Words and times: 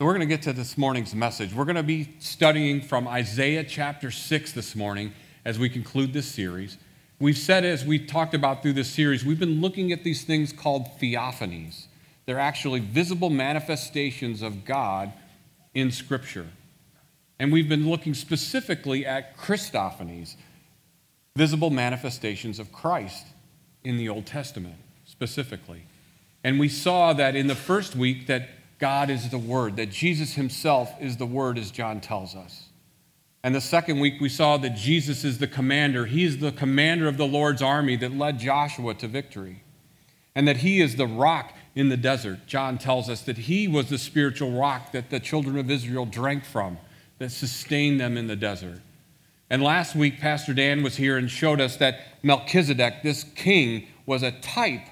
So, 0.00 0.04
we're 0.04 0.14
going 0.14 0.28
to 0.28 0.32
get 0.32 0.42
to 0.42 0.52
this 0.52 0.78
morning's 0.78 1.12
message. 1.12 1.52
We're 1.52 1.64
going 1.64 1.74
to 1.74 1.82
be 1.82 2.14
studying 2.20 2.82
from 2.82 3.08
Isaiah 3.08 3.64
chapter 3.64 4.12
6 4.12 4.52
this 4.52 4.76
morning 4.76 5.12
as 5.44 5.58
we 5.58 5.68
conclude 5.68 6.12
this 6.12 6.28
series. 6.28 6.78
We've 7.18 7.36
said, 7.36 7.64
as 7.64 7.84
we 7.84 7.98
talked 7.98 8.32
about 8.32 8.62
through 8.62 8.74
this 8.74 8.88
series, 8.88 9.24
we've 9.24 9.40
been 9.40 9.60
looking 9.60 9.90
at 9.90 10.04
these 10.04 10.22
things 10.22 10.52
called 10.52 10.86
theophanies. 11.00 11.86
They're 12.26 12.38
actually 12.38 12.78
visible 12.78 13.28
manifestations 13.28 14.40
of 14.40 14.64
God 14.64 15.12
in 15.74 15.90
Scripture. 15.90 16.46
And 17.40 17.50
we've 17.50 17.68
been 17.68 17.90
looking 17.90 18.14
specifically 18.14 19.04
at 19.04 19.36
Christophanies, 19.36 20.36
visible 21.34 21.70
manifestations 21.70 22.60
of 22.60 22.70
Christ 22.70 23.26
in 23.82 23.96
the 23.96 24.08
Old 24.08 24.26
Testament 24.26 24.76
specifically. 25.06 25.82
And 26.44 26.60
we 26.60 26.68
saw 26.68 27.12
that 27.14 27.34
in 27.34 27.48
the 27.48 27.56
first 27.56 27.96
week 27.96 28.28
that 28.28 28.48
God 28.78 29.10
is 29.10 29.28
the 29.30 29.38
Word, 29.38 29.76
that 29.76 29.90
Jesus 29.90 30.34
himself 30.34 30.92
is 31.00 31.16
the 31.16 31.26
Word, 31.26 31.58
as 31.58 31.70
John 31.70 32.00
tells 32.00 32.34
us. 32.34 32.64
And 33.42 33.54
the 33.54 33.60
second 33.60 34.00
week, 34.00 34.20
we 34.20 34.28
saw 34.28 34.56
that 34.58 34.76
Jesus 34.76 35.24
is 35.24 35.38
the 35.38 35.46
commander. 35.46 36.06
He 36.06 36.24
is 36.24 36.38
the 36.38 36.52
commander 36.52 37.08
of 37.08 37.16
the 37.16 37.26
Lord's 37.26 37.62
army 37.62 37.96
that 37.96 38.12
led 38.12 38.38
Joshua 38.38 38.94
to 38.94 39.08
victory. 39.08 39.62
And 40.34 40.46
that 40.46 40.58
he 40.58 40.80
is 40.80 40.96
the 40.96 41.06
rock 41.06 41.54
in 41.74 41.88
the 41.88 41.96
desert. 41.96 42.46
John 42.46 42.78
tells 42.78 43.08
us 43.08 43.22
that 43.22 43.38
he 43.38 43.66
was 43.66 43.88
the 43.88 43.98
spiritual 43.98 44.52
rock 44.52 44.92
that 44.92 45.10
the 45.10 45.20
children 45.20 45.56
of 45.58 45.70
Israel 45.70 46.06
drank 46.06 46.44
from, 46.44 46.78
that 47.18 47.30
sustained 47.30 48.00
them 48.00 48.16
in 48.16 48.26
the 48.26 48.36
desert. 48.36 48.80
And 49.50 49.62
last 49.62 49.96
week, 49.96 50.20
Pastor 50.20 50.52
Dan 50.52 50.82
was 50.82 50.96
here 50.96 51.16
and 51.16 51.30
showed 51.30 51.60
us 51.60 51.76
that 51.76 52.00
Melchizedek, 52.22 53.02
this 53.02 53.24
king, 53.34 53.86
was 54.06 54.22
a 54.22 54.32
type 54.32 54.82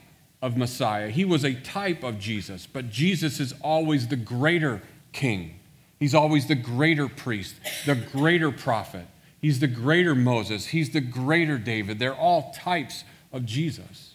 of 0.43 0.57
Messiah. 0.57 1.09
He 1.11 1.25
was 1.25 1.45
a 1.45 1.55
type 1.55 2.03
of 2.03 2.19
Jesus, 2.19 2.67
but 2.67 2.91
Jesus 2.91 3.41
is 3.41 3.55
always 3.63 4.09
the 4.09 4.17
greater 4.17 4.83
king. 5.13 5.61
He's 5.99 6.15
always 6.15 6.47
the 6.47 6.55
greater 6.55 7.09
priest, 7.09 7.55
the 7.87 7.95
greater 7.95 8.53
prophet. 8.53 9.07
He's 9.41 9.61
the 9.61 9.67
greater 9.67 10.15
Moses. 10.15 10.67
He's 10.67 10.91
the 10.91 11.01
greater 11.01 11.59
David. 11.59 11.99
They're 11.99 12.15
all 12.15 12.53
types 12.53 13.05
of 13.33 13.45
Jesus, 13.47 14.15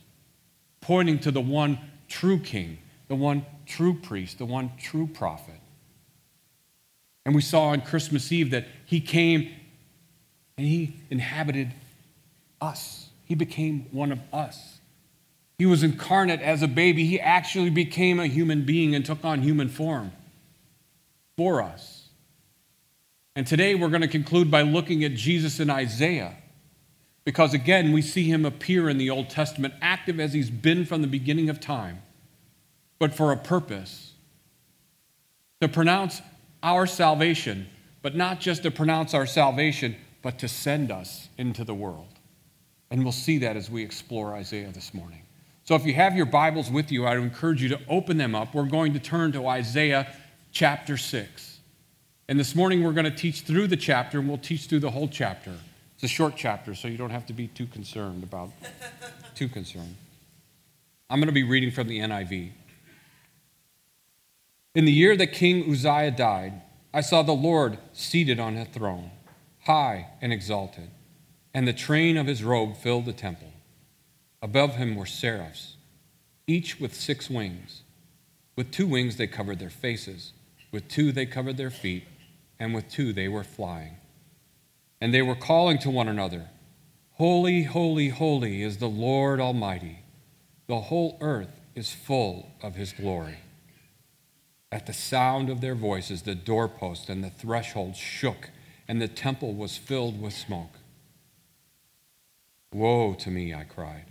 pointing 0.79 1.19
to 1.19 1.31
the 1.31 1.41
one 1.41 1.79
true 2.07 2.39
king, 2.39 2.77
the 3.07 3.15
one 3.15 3.45
true 3.65 3.93
priest, 3.93 4.37
the 4.37 4.45
one 4.45 4.71
true 4.77 5.07
prophet. 5.07 5.59
And 7.25 7.35
we 7.35 7.41
saw 7.41 7.67
on 7.67 7.81
Christmas 7.81 8.31
Eve 8.31 8.51
that 8.51 8.67
he 8.85 8.99
came 8.99 9.49
and 10.57 10.67
he 10.67 10.97
inhabited 11.09 11.73
us. 12.59 13.09
He 13.25 13.35
became 13.35 13.87
one 13.91 14.11
of 14.11 14.19
us. 14.33 14.80
He 15.61 15.67
was 15.67 15.83
incarnate 15.83 16.41
as 16.41 16.63
a 16.63 16.67
baby. 16.67 17.05
He 17.05 17.19
actually 17.19 17.69
became 17.69 18.19
a 18.19 18.25
human 18.25 18.65
being 18.65 18.95
and 18.95 19.05
took 19.05 19.23
on 19.23 19.43
human 19.43 19.69
form 19.69 20.11
for 21.37 21.61
us. 21.61 22.07
And 23.35 23.45
today 23.45 23.75
we're 23.75 23.89
going 23.89 24.01
to 24.01 24.07
conclude 24.07 24.49
by 24.49 24.63
looking 24.63 25.03
at 25.03 25.13
Jesus 25.13 25.59
in 25.59 25.69
Isaiah. 25.69 26.33
Because 27.25 27.53
again, 27.53 27.91
we 27.91 28.01
see 28.01 28.23
him 28.23 28.43
appear 28.43 28.89
in 28.89 28.97
the 28.97 29.11
Old 29.11 29.29
Testament, 29.29 29.75
active 29.83 30.19
as 30.19 30.33
he's 30.33 30.49
been 30.49 30.83
from 30.83 31.03
the 31.03 31.07
beginning 31.07 31.47
of 31.47 31.59
time, 31.59 32.01
but 32.97 33.13
for 33.13 33.31
a 33.31 33.37
purpose 33.37 34.13
to 35.59 35.67
pronounce 35.67 36.23
our 36.63 36.87
salvation, 36.87 37.67
but 38.01 38.15
not 38.15 38.39
just 38.39 38.63
to 38.63 38.71
pronounce 38.71 39.13
our 39.13 39.27
salvation, 39.27 39.95
but 40.23 40.39
to 40.39 40.47
send 40.47 40.91
us 40.91 41.29
into 41.37 41.63
the 41.63 41.75
world. 41.75 42.17
And 42.89 43.03
we'll 43.03 43.11
see 43.11 43.37
that 43.37 43.55
as 43.55 43.69
we 43.69 43.83
explore 43.83 44.33
Isaiah 44.33 44.71
this 44.71 44.91
morning. 44.91 45.20
So 45.71 45.75
if 45.75 45.85
you 45.85 45.93
have 45.93 46.17
your 46.17 46.25
Bibles 46.25 46.69
with 46.69 46.91
you, 46.91 47.05
I 47.05 47.15
would 47.15 47.23
encourage 47.23 47.63
you 47.63 47.69
to 47.69 47.79
open 47.87 48.17
them 48.17 48.35
up. 48.35 48.53
We're 48.53 48.65
going 48.65 48.91
to 48.91 48.99
turn 48.99 49.31
to 49.31 49.47
Isaiah 49.47 50.05
chapter 50.51 50.97
6. 50.97 51.59
And 52.27 52.37
this 52.37 52.55
morning 52.55 52.83
we're 52.83 52.91
going 52.91 53.05
to 53.05 53.09
teach 53.09 53.43
through 53.43 53.67
the 53.67 53.77
chapter, 53.77 54.19
and 54.19 54.27
we'll 54.27 54.37
teach 54.37 54.65
through 54.65 54.81
the 54.81 54.91
whole 54.91 55.07
chapter. 55.07 55.53
It's 55.93 56.03
a 56.03 56.09
short 56.09 56.33
chapter, 56.35 56.75
so 56.75 56.89
you 56.89 56.97
don't 56.97 57.11
have 57.11 57.25
to 57.27 57.31
be 57.31 57.47
too 57.47 57.67
concerned 57.67 58.21
about 58.21 58.49
too 59.35 59.47
concerned. 59.47 59.95
I'm 61.09 61.19
going 61.19 61.27
to 61.27 61.31
be 61.31 61.43
reading 61.43 61.71
from 61.71 61.87
the 61.87 61.99
NIV. 61.99 62.51
In 64.75 64.83
the 64.83 64.91
year 64.91 65.15
that 65.15 65.27
King 65.27 65.71
Uzziah 65.71 66.11
died, 66.11 66.63
I 66.93 66.99
saw 66.99 67.21
the 67.23 67.31
Lord 67.31 67.77
seated 67.93 68.41
on 68.41 68.57
a 68.57 68.65
throne, 68.65 69.11
high 69.61 70.07
and 70.21 70.33
exalted, 70.33 70.89
and 71.53 71.65
the 71.65 71.71
train 71.71 72.17
of 72.17 72.27
his 72.27 72.43
robe 72.43 72.75
filled 72.75 73.05
the 73.05 73.13
temple. 73.13 73.50
Above 74.41 74.75
him 74.75 74.95
were 74.95 75.05
seraphs, 75.05 75.75
each 76.47 76.79
with 76.79 76.95
six 76.95 77.29
wings. 77.29 77.83
With 78.55 78.71
two 78.71 78.87
wings 78.87 79.17
they 79.17 79.27
covered 79.27 79.59
their 79.59 79.69
faces, 79.69 80.33
with 80.71 80.87
two 80.87 81.11
they 81.11 81.25
covered 81.25 81.57
their 81.57 81.69
feet, 81.69 82.03
and 82.59 82.73
with 82.73 82.89
two 82.89 83.13
they 83.13 83.27
were 83.27 83.43
flying. 83.43 83.97
And 84.99 85.13
they 85.13 85.21
were 85.21 85.35
calling 85.35 85.77
to 85.79 85.89
one 85.89 86.07
another 86.07 86.49
Holy, 87.13 87.63
holy, 87.63 88.09
holy 88.09 88.63
is 88.63 88.77
the 88.77 88.89
Lord 88.89 89.39
Almighty. 89.39 89.99
The 90.67 90.79
whole 90.79 91.17
earth 91.21 91.59
is 91.75 91.91
full 91.91 92.51
of 92.63 92.75
his 92.75 92.93
glory. 92.93 93.37
At 94.71 94.87
the 94.87 94.93
sound 94.93 95.49
of 95.49 95.61
their 95.61 95.75
voices, 95.75 96.23
the 96.23 96.33
doorpost 96.33 97.09
and 97.09 97.23
the 97.23 97.29
threshold 97.29 97.95
shook, 97.95 98.49
and 98.87 99.01
the 99.01 99.07
temple 99.07 99.53
was 99.53 99.77
filled 99.77 100.19
with 100.19 100.33
smoke. 100.33 100.79
Woe 102.73 103.13
to 103.15 103.29
me, 103.29 103.53
I 103.53 103.65
cried. 103.65 104.10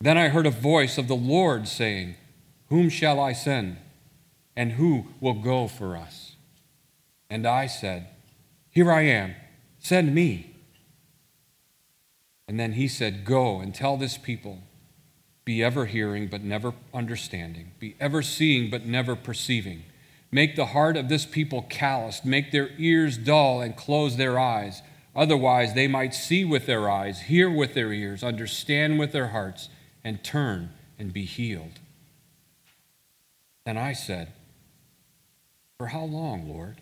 Then 0.00 0.16
I 0.16 0.28
heard 0.28 0.46
a 0.46 0.50
voice 0.50 0.96
of 0.96 1.08
the 1.08 1.16
Lord 1.16 1.66
saying, 1.66 2.14
Whom 2.68 2.88
shall 2.88 3.18
I 3.18 3.32
send? 3.32 3.78
And 4.56 4.72
who 4.72 5.08
will 5.20 5.34
go 5.34 5.66
for 5.66 5.96
us? 5.96 6.36
And 7.28 7.46
I 7.46 7.66
said, 7.66 8.08
Here 8.70 8.92
I 8.92 9.02
am, 9.02 9.34
send 9.80 10.14
me. 10.14 10.54
And 12.46 12.60
then 12.60 12.74
he 12.74 12.86
said, 12.86 13.24
Go 13.24 13.58
and 13.60 13.74
tell 13.74 13.96
this 13.96 14.16
people, 14.16 14.60
be 15.44 15.64
ever 15.64 15.86
hearing 15.86 16.28
but 16.28 16.42
never 16.42 16.74
understanding, 16.94 17.72
be 17.80 17.96
ever 17.98 18.22
seeing 18.22 18.70
but 18.70 18.86
never 18.86 19.16
perceiving. 19.16 19.82
Make 20.30 20.54
the 20.54 20.66
heart 20.66 20.96
of 20.96 21.08
this 21.08 21.26
people 21.26 21.62
calloused, 21.62 22.24
make 22.24 22.52
their 22.52 22.70
ears 22.78 23.18
dull, 23.18 23.62
and 23.62 23.76
close 23.76 24.16
their 24.16 24.38
eyes. 24.38 24.82
Otherwise, 25.16 25.74
they 25.74 25.88
might 25.88 26.14
see 26.14 26.44
with 26.44 26.66
their 26.66 26.88
eyes, 26.88 27.22
hear 27.22 27.50
with 27.50 27.74
their 27.74 27.92
ears, 27.92 28.22
understand 28.22 28.98
with 28.98 29.10
their 29.10 29.28
hearts 29.28 29.70
and 30.04 30.22
turn 30.22 30.70
and 30.98 31.12
be 31.12 31.24
healed. 31.24 31.80
Then 33.64 33.76
I 33.76 33.92
said, 33.92 34.32
For 35.78 35.88
how 35.88 36.04
long, 36.04 36.48
Lord? 36.48 36.80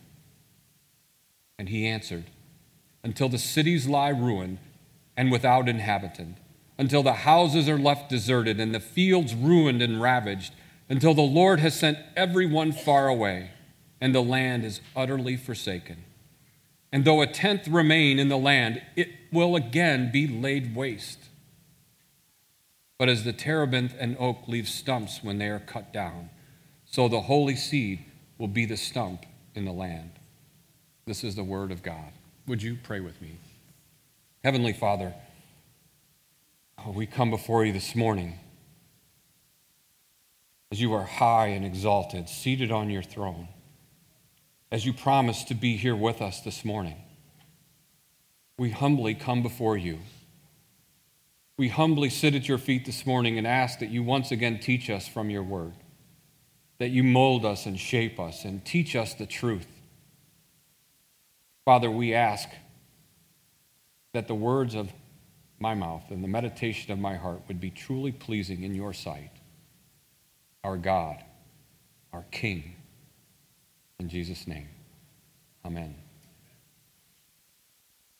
And 1.58 1.68
he 1.68 1.86
answered, 1.86 2.24
Until 3.02 3.28
the 3.28 3.38
cities 3.38 3.86
lie 3.86 4.10
ruined 4.10 4.58
and 5.16 5.32
without 5.32 5.68
inhabitant, 5.68 6.36
until 6.78 7.02
the 7.02 7.12
houses 7.12 7.68
are 7.68 7.78
left 7.78 8.08
deserted 8.08 8.60
and 8.60 8.74
the 8.74 8.80
fields 8.80 9.34
ruined 9.34 9.82
and 9.82 10.00
ravaged, 10.00 10.52
until 10.88 11.14
the 11.14 11.22
Lord 11.22 11.58
has 11.60 11.74
sent 11.74 11.98
everyone 12.14 12.72
far 12.72 13.08
away 13.08 13.50
and 14.00 14.14
the 14.14 14.22
land 14.22 14.64
is 14.64 14.80
utterly 14.94 15.36
forsaken. 15.36 16.04
And 16.92 17.04
though 17.04 17.22
a 17.22 17.26
tenth 17.26 17.66
remain 17.66 18.18
in 18.18 18.28
the 18.28 18.36
land, 18.36 18.82
it 18.94 19.08
will 19.32 19.56
again 19.56 20.10
be 20.12 20.28
laid 20.28 20.76
waste 20.76 21.18
but 22.98 23.08
as 23.08 23.24
the 23.24 23.32
terebinth 23.32 23.94
and 23.98 24.16
oak 24.18 24.48
leave 24.48 24.68
stumps 24.68 25.22
when 25.22 25.38
they 25.38 25.48
are 25.48 25.60
cut 25.60 25.92
down, 25.92 26.30
so 26.84 27.08
the 27.08 27.22
holy 27.22 27.56
seed 27.56 28.04
will 28.38 28.48
be 28.48 28.64
the 28.64 28.76
stump 28.76 29.26
in 29.54 29.64
the 29.64 29.72
land. 29.72 30.10
This 31.06 31.22
is 31.22 31.36
the 31.36 31.44
word 31.44 31.70
of 31.70 31.82
God. 31.82 32.12
Would 32.46 32.62
you 32.62 32.78
pray 32.82 33.00
with 33.00 33.20
me? 33.20 33.38
Heavenly 34.42 34.72
Father, 34.72 35.14
uh, 36.78 36.90
we 36.90 37.06
come 37.06 37.30
before 37.30 37.64
you 37.64 37.72
this 37.72 37.94
morning 37.94 38.38
as 40.72 40.80
you 40.80 40.92
are 40.92 41.04
high 41.04 41.48
and 41.48 41.64
exalted, 41.64 42.28
seated 42.28 42.70
on 42.70 42.90
your 42.90 43.02
throne, 43.02 43.48
as 44.70 44.84
you 44.84 44.92
promised 44.92 45.48
to 45.48 45.54
be 45.54 45.76
here 45.76 45.96
with 45.96 46.20
us 46.20 46.40
this 46.40 46.64
morning. 46.64 46.96
We 48.58 48.70
humbly 48.70 49.14
come 49.14 49.42
before 49.42 49.76
you 49.76 49.98
we 51.58 51.68
humbly 51.68 52.10
sit 52.10 52.34
at 52.34 52.48
your 52.48 52.58
feet 52.58 52.84
this 52.84 53.06
morning 53.06 53.38
and 53.38 53.46
ask 53.46 53.78
that 53.78 53.90
you 53.90 54.02
once 54.02 54.30
again 54.30 54.58
teach 54.58 54.90
us 54.90 55.08
from 55.08 55.30
your 55.30 55.42
word. 55.42 55.72
that 56.78 56.90
you 56.90 57.02
mold 57.02 57.44
us 57.44 57.66
and 57.66 57.78
shape 57.78 58.20
us 58.20 58.44
and 58.44 58.64
teach 58.64 58.94
us 58.94 59.14
the 59.14 59.26
truth. 59.26 59.66
Father, 61.64 61.90
we 61.90 62.14
ask 62.14 62.48
that 64.12 64.28
the 64.28 64.34
words 64.34 64.74
of 64.74 64.92
my 65.58 65.74
mouth 65.74 66.04
and 66.10 66.22
the 66.22 66.28
meditation 66.28 66.92
of 66.92 66.98
my 66.98 67.16
heart 67.16 67.42
would 67.48 67.60
be 67.60 67.70
truly 67.70 68.12
pleasing 68.12 68.62
in 68.62 68.74
your 68.74 68.92
sight, 68.92 69.30
our 70.62 70.76
God, 70.76 71.16
our 72.12 72.24
King. 72.30 72.76
In 73.98 74.08
Jesus' 74.08 74.46
name, 74.46 74.68
amen. 75.64 75.94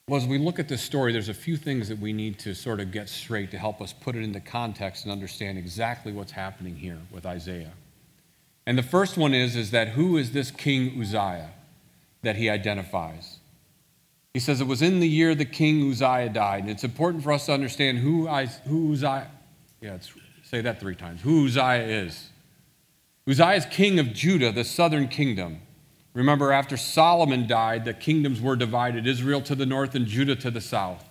Well, 0.09 0.21
as 0.21 0.27
we 0.29 0.39
look 0.39 0.61
at 0.61 0.69
this 0.69 0.83
story, 0.83 1.13
there's 1.13 1.29
a 1.29 1.35
few 1.35 1.57
things 1.57 1.89
that 1.89 1.99
we 1.99 2.13
need 2.13 2.39
to 2.39 2.55
sort 2.55 2.79
of 2.79 2.93
get 2.93 3.09
straight 3.09 3.51
to 3.51 3.59
help 3.59 3.81
us 3.81 3.93
put 3.93 4.15
it 4.15 4.23
into 4.23 4.39
context 4.39 5.03
and 5.05 5.11
understand 5.11 5.59
exactly 5.59 6.13
what's 6.13 6.31
happening 6.31 6.77
here 6.77 7.01
with 7.11 7.27
Isaiah. 7.27 7.73
And 8.67 8.79
the 8.79 8.85
first 8.85 9.17
one 9.17 9.35
is, 9.35 9.57
is 9.57 9.73
that 9.73 9.89
who 9.89 10.17
is 10.17 10.31
this 10.31 10.53
King 10.53 10.97
Uzziah 11.01 11.51
that 12.23 12.37
he 12.37 12.49
identifies? 12.49 13.39
He 14.33 14.39
says 14.39 14.61
it 14.61 14.69
was 14.69 14.81
in 14.81 15.01
the 15.01 15.09
year 15.09 15.35
the 15.35 15.45
King 15.45 15.91
Uzziah 15.91 16.29
died. 16.29 16.61
And 16.61 16.71
it's 16.71 16.85
important 16.85 17.25
for 17.25 17.33
us 17.33 17.47
to 17.47 17.53
understand 17.53 17.99
who, 17.99 18.29
who 18.29 18.93
Uzziah, 18.93 19.29
yeah, 19.81 19.99
say 20.45 20.61
that 20.61 20.79
three 20.79 20.95
times, 20.95 21.21
who 21.23 21.47
Uzziah 21.47 21.83
is. 21.83 22.29
Uzziah 23.29 23.55
is 23.55 23.67
king 23.67 23.99
of 23.99 24.13
Judah, 24.13 24.53
the 24.53 24.63
southern 24.63 25.09
kingdom. 25.09 25.63
Remember, 26.17 26.51
after 26.51 26.79
Solomon 26.79 27.47
died, 27.47 27.85
the 27.85 27.93
kingdoms 27.93 28.41
were 28.41 28.57
divided 28.57 29.07
Israel 29.07 29.43
to 29.43 29.55
the 29.55 29.67
north 29.67 29.95
and 29.95 30.07
Judah 30.07 30.35
to 30.37 30.51
the 30.51 30.63
south. 30.63 31.07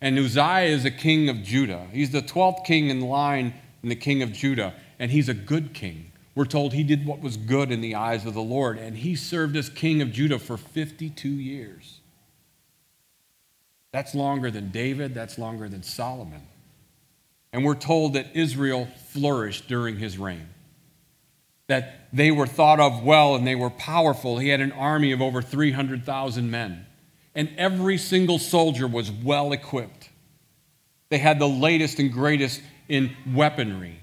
And 0.00 0.16
Uzziah 0.16 0.72
is 0.72 0.84
a 0.84 0.90
king 0.92 1.28
of 1.28 1.42
Judah. 1.42 1.88
He's 1.92 2.12
the 2.12 2.22
12th 2.22 2.64
king 2.64 2.90
in 2.90 3.00
line 3.00 3.54
in 3.82 3.88
the 3.88 3.96
king 3.96 4.22
of 4.22 4.32
Judah, 4.32 4.74
and 5.00 5.10
he's 5.10 5.28
a 5.28 5.34
good 5.34 5.74
king. 5.74 6.12
We're 6.36 6.44
told 6.44 6.72
he 6.72 6.84
did 6.84 7.06
what 7.06 7.20
was 7.20 7.36
good 7.36 7.72
in 7.72 7.80
the 7.80 7.96
eyes 7.96 8.24
of 8.24 8.34
the 8.34 8.40
Lord, 8.40 8.78
and 8.78 8.98
he 8.98 9.16
served 9.16 9.56
as 9.56 9.68
king 9.68 10.00
of 10.00 10.12
Judah 10.12 10.38
for 10.38 10.56
52 10.56 11.28
years. 11.28 11.98
That's 13.90 14.14
longer 14.14 14.52
than 14.52 14.70
David, 14.70 15.12
that's 15.12 15.40
longer 15.40 15.68
than 15.68 15.82
Solomon. 15.82 16.42
And 17.52 17.64
we're 17.64 17.74
told 17.74 18.12
that 18.12 18.28
Israel 18.34 18.86
flourished 19.08 19.66
during 19.66 19.96
his 19.96 20.18
reign 20.18 20.50
that 21.70 22.08
they 22.12 22.32
were 22.32 22.48
thought 22.48 22.80
of 22.80 23.04
well 23.04 23.36
and 23.36 23.46
they 23.46 23.54
were 23.54 23.70
powerful. 23.70 24.38
He 24.38 24.48
had 24.48 24.60
an 24.60 24.72
army 24.72 25.12
of 25.12 25.22
over 25.22 25.40
300,000 25.40 26.50
men, 26.50 26.84
and 27.32 27.48
every 27.56 27.96
single 27.96 28.40
soldier 28.40 28.88
was 28.88 29.10
well 29.10 29.52
equipped. 29.52 30.10
They 31.10 31.18
had 31.18 31.38
the 31.38 31.48
latest 31.48 32.00
and 32.00 32.12
greatest 32.12 32.60
in 32.88 33.12
weaponry, 33.32 34.00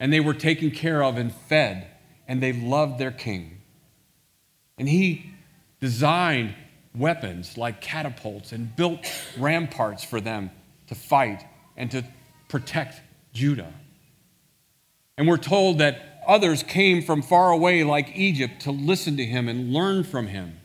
and 0.00 0.12
they 0.12 0.18
were 0.18 0.34
taken 0.34 0.72
care 0.72 1.04
of 1.04 1.16
and 1.16 1.32
fed, 1.32 1.86
and 2.26 2.42
they 2.42 2.52
loved 2.52 2.98
their 2.98 3.12
king. 3.12 3.60
And 4.76 4.88
he 4.88 5.30
designed 5.78 6.56
weapons 6.92 7.56
like 7.56 7.80
catapults 7.80 8.50
and 8.50 8.74
built 8.74 9.06
ramparts 9.38 10.02
for 10.02 10.20
them 10.20 10.50
to 10.88 10.96
fight 10.96 11.44
and 11.76 11.88
to 11.92 12.04
protect 12.48 13.00
Judah. 13.32 13.72
And 15.16 15.28
we're 15.28 15.36
told 15.36 15.78
that 15.78 16.13
others 16.26 16.62
came 16.62 17.02
from 17.02 17.22
far 17.22 17.50
away, 17.50 17.84
like 17.84 18.16
Egypt, 18.16 18.60
to 18.62 18.70
listen 18.70 19.16
to 19.16 19.24
him 19.24 19.48
and 19.48 19.72
learn 19.72 20.04
from 20.04 20.26
him, 20.26 20.58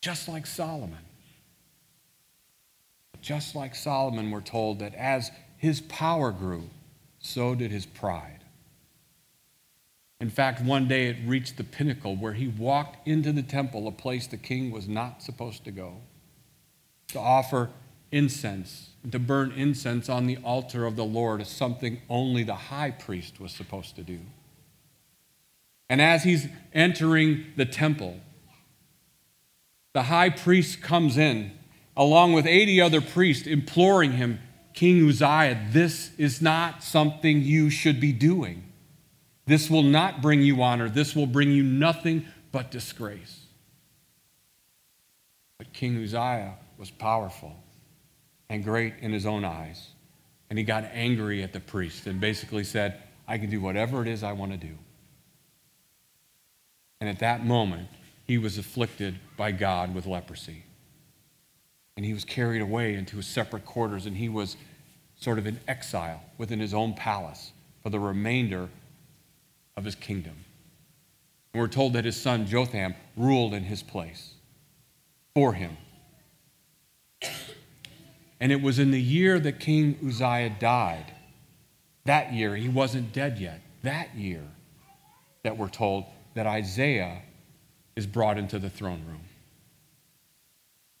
just 0.00 0.28
like 0.28 0.46
Solomon. 0.46 0.98
Just 3.20 3.54
like 3.54 3.74
Solomon, 3.74 4.30
we're 4.30 4.40
told 4.40 4.78
that 4.78 4.94
as 4.94 5.30
his 5.58 5.82
power 5.82 6.32
grew, 6.32 6.70
so 7.18 7.54
did 7.54 7.70
his 7.70 7.84
pride. 7.84 8.40
In 10.20 10.30
fact, 10.30 10.62
one 10.62 10.88
day 10.88 11.08
it 11.08 11.16
reached 11.26 11.56
the 11.56 11.64
pinnacle 11.64 12.16
where 12.16 12.34
he 12.34 12.48
walked 12.48 13.06
into 13.06 13.32
the 13.32 13.42
temple, 13.42 13.88
a 13.88 13.92
place 13.92 14.26
the 14.26 14.36
king 14.36 14.70
was 14.70 14.88
not 14.88 15.22
supposed 15.22 15.64
to 15.64 15.70
go, 15.70 15.96
to 17.08 17.18
offer 17.18 17.70
incense 18.12 18.90
to 19.10 19.18
burn 19.18 19.52
incense 19.52 20.08
on 20.08 20.26
the 20.26 20.36
altar 20.38 20.84
of 20.84 20.96
the 20.96 21.04
Lord 21.04 21.40
is 21.40 21.48
something 21.48 22.00
only 22.08 22.42
the 22.42 22.54
high 22.54 22.90
priest 22.90 23.40
was 23.40 23.52
supposed 23.52 23.96
to 23.96 24.02
do. 24.02 24.20
And 25.88 26.00
as 26.00 26.22
he's 26.22 26.46
entering 26.72 27.46
the 27.56 27.64
temple, 27.64 28.20
the 29.92 30.04
high 30.04 30.30
priest 30.30 30.82
comes 30.82 31.16
in 31.16 31.52
along 31.96 32.34
with 32.34 32.46
80 32.46 32.80
other 32.80 33.00
priests, 33.00 33.46
imploring 33.46 34.12
him, 34.12 34.38
King 34.74 35.08
Uzziah, 35.08 35.66
this 35.70 36.12
is 36.16 36.40
not 36.40 36.82
something 36.82 37.42
you 37.42 37.70
should 37.70 38.00
be 38.00 38.12
doing. 38.12 38.64
This 39.46 39.68
will 39.68 39.82
not 39.82 40.22
bring 40.22 40.42
you 40.42 40.62
honor. 40.62 40.88
This 40.88 41.16
will 41.16 41.26
bring 41.26 41.50
you 41.50 41.64
nothing 41.64 42.24
but 42.52 42.70
disgrace. 42.70 43.46
But 45.58 45.72
King 45.72 46.02
Uzziah 46.02 46.54
was 46.78 46.90
powerful 46.90 47.56
and 48.50 48.64
great 48.64 48.94
in 49.00 49.12
his 49.12 49.24
own 49.24 49.44
eyes. 49.44 49.90
And 50.50 50.58
he 50.58 50.64
got 50.64 50.84
angry 50.92 51.42
at 51.42 51.52
the 51.52 51.60
priest 51.60 52.06
and 52.06 52.20
basically 52.20 52.64
said, 52.64 53.00
I 53.26 53.38
can 53.38 53.48
do 53.48 53.60
whatever 53.60 54.02
it 54.02 54.08
is 54.08 54.24
I 54.24 54.32
want 54.32 54.50
to 54.50 54.58
do. 54.58 54.76
And 57.00 57.08
at 57.08 57.20
that 57.20 57.46
moment, 57.46 57.88
he 58.26 58.36
was 58.36 58.58
afflicted 58.58 59.18
by 59.36 59.52
God 59.52 59.94
with 59.94 60.06
leprosy. 60.06 60.64
And 61.96 62.04
he 62.04 62.12
was 62.12 62.24
carried 62.24 62.60
away 62.60 62.94
into 62.94 63.16
his 63.16 63.26
separate 63.26 63.64
quarters, 63.64 64.04
and 64.06 64.16
he 64.16 64.28
was 64.28 64.56
sort 65.16 65.38
of 65.38 65.46
in 65.46 65.60
exile 65.68 66.22
within 66.36 66.58
his 66.58 66.74
own 66.74 66.94
palace 66.94 67.52
for 67.82 67.90
the 67.90 68.00
remainder 68.00 68.68
of 69.76 69.84
his 69.84 69.94
kingdom. 69.94 70.34
And 71.52 71.60
we're 71.60 71.68
told 71.68 71.92
that 71.92 72.04
his 72.04 72.20
son 72.20 72.46
Jotham 72.46 72.94
ruled 73.16 73.54
in 73.54 73.62
his 73.62 73.82
place 73.82 74.34
for 75.34 75.52
him 75.52 75.76
and 78.40 78.50
it 78.50 78.62
was 78.62 78.78
in 78.78 78.90
the 78.90 79.00
year 79.00 79.38
that 79.38 79.60
King 79.60 79.98
Uzziah 80.06 80.56
died. 80.58 81.12
That 82.06 82.32
year, 82.32 82.56
he 82.56 82.68
wasn't 82.68 83.12
dead 83.12 83.38
yet. 83.38 83.60
That 83.82 84.16
year, 84.16 84.44
that 85.42 85.56
we're 85.56 85.68
told 85.68 86.04
that 86.34 86.46
Isaiah 86.46 87.22
is 87.96 88.06
brought 88.06 88.38
into 88.38 88.58
the 88.58 88.70
throne 88.70 89.04
room. 89.06 89.24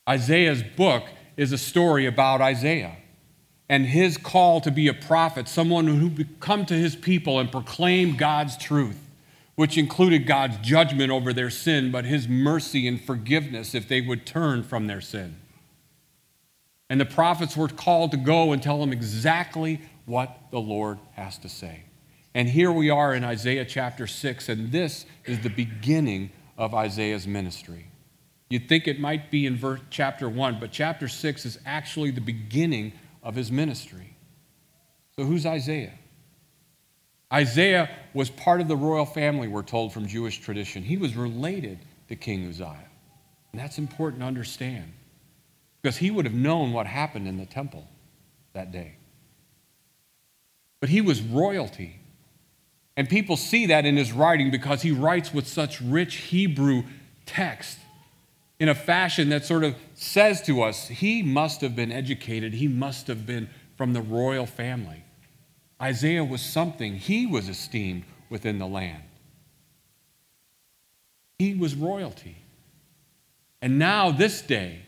Isaiah's 0.08 0.62
book 0.62 1.04
is 1.36 1.52
a 1.52 1.58
story 1.58 2.04
about 2.06 2.40
Isaiah 2.40 2.96
and 3.70 3.86
his 3.86 4.16
call 4.16 4.60
to 4.60 4.70
be 4.70 4.88
a 4.88 4.92
prophet, 4.92 5.46
someone 5.48 5.86
who 5.86 6.08
would 6.08 6.40
come 6.40 6.66
to 6.66 6.74
his 6.74 6.96
people 6.96 7.38
and 7.38 7.52
proclaim 7.52 8.16
God's 8.16 8.56
truth, 8.56 8.98
which 9.54 9.78
included 9.78 10.26
God's 10.26 10.56
judgment 10.58 11.12
over 11.12 11.32
their 11.32 11.50
sin, 11.50 11.92
but 11.92 12.04
his 12.04 12.28
mercy 12.28 12.88
and 12.88 13.00
forgiveness 13.00 13.72
if 13.72 13.86
they 13.86 14.00
would 14.00 14.26
turn 14.26 14.64
from 14.64 14.88
their 14.88 15.00
sin. 15.00 15.39
And 16.90 17.00
the 17.00 17.06
prophets 17.06 17.56
were 17.56 17.68
called 17.68 18.10
to 18.10 18.16
go 18.16 18.52
and 18.52 18.60
tell 18.60 18.80
them 18.80 18.92
exactly 18.92 19.80
what 20.06 20.36
the 20.50 20.58
Lord 20.58 20.98
has 21.12 21.38
to 21.38 21.48
say. 21.48 21.84
And 22.34 22.48
here 22.48 22.72
we 22.72 22.90
are 22.90 23.14
in 23.14 23.22
Isaiah 23.22 23.64
chapter 23.64 24.08
6, 24.08 24.48
and 24.48 24.72
this 24.72 25.06
is 25.24 25.38
the 25.40 25.48
beginning 25.48 26.30
of 26.58 26.74
Isaiah's 26.74 27.28
ministry. 27.28 27.86
You'd 28.48 28.68
think 28.68 28.88
it 28.88 28.98
might 28.98 29.30
be 29.30 29.46
in 29.46 29.56
verse, 29.56 29.80
chapter 29.90 30.28
1, 30.28 30.58
but 30.58 30.72
chapter 30.72 31.06
6 31.06 31.46
is 31.46 31.58
actually 31.64 32.10
the 32.10 32.20
beginning 32.20 32.92
of 33.22 33.36
his 33.36 33.52
ministry. 33.52 34.16
So, 35.14 35.24
who's 35.24 35.46
Isaiah? 35.46 35.94
Isaiah 37.32 37.88
was 38.14 38.30
part 38.30 38.60
of 38.60 38.66
the 38.66 38.76
royal 38.76 39.06
family, 39.06 39.46
we're 39.46 39.62
told 39.62 39.92
from 39.92 40.08
Jewish 40.08 40.40
tradition. 40.40 40.82
He 40.82 40.96
was 40.96 41.14
related 41.14 41.78
to 42.08 42.16
King 42.16 42.48
Uzziah. 42.48 42.88
And 43.52 43.60
that's 43.60 43.78
important 43.78 44.22
to 44.22 44.26
understand 44.26 44.92
because 45.80 45.96
he 45.96 46.10
would 46.10 46.24
have 46.24 46.34
known 46.34 46.72
what 46.72 46.86
happened 46.86 47.26
in 47.26 47.38
the 47.38 47.46
temple 47.46 47.86
that 48.52 48.72
day. 48.72 48.96
But 50.80 50.90
he 50.90 51.00
was 51.00 51.20
royalty. 51.20 52.00
And 52.96 53.08
people 53.08 53.36
see 53.36 53.66
that 53.66 53.86
in 53.86 53.96
his 53.96 54.12
writing 54.12 54.50
because 54.50 54.82
he 54.82 54.92
writes 54.92 55.32
with 55.32 55.46
such 55.46 55.80
rich 55.80 56.16
Hebrew 56.16 56.84
text 57.24 57.78
in 58.58 58.68
a 58.68 58.74
fashion 58.74 59.30
that 59.30 59.44
sort 59.44 59.64
of 59.64 59.74
says 59.94 60.42
to 60.42 60.62
us 60.62 60.88
he 60.88 61.22
must 61.22 61.62
have 61.62 61.74
been 61.74 61.90
educated, 61.90 62.52
he 62.54 62.68
must 62.68 63.06
have 63.06 63.26
been 63.26 63.48
from 63.76 63.94
the 63.94 64.02
royal 64.02 64.46
family. 64.46 65.02
Isaiah 65.80 66.24
was 66.24 66.42
something, 66.42 66.96
he 66.96 67.26
was 67.26 67.48
esteemed 67.48 68.04
within 68.28 68.58
the 68.58 68.66
land. 68.66 69.02
He 71.38 71.54
was 71.54 71.74
royalty. 71.74 72.36
And 73.62 73.78
now, 73.78 74.10
this 74.10 74.42
day, 74.42 74.80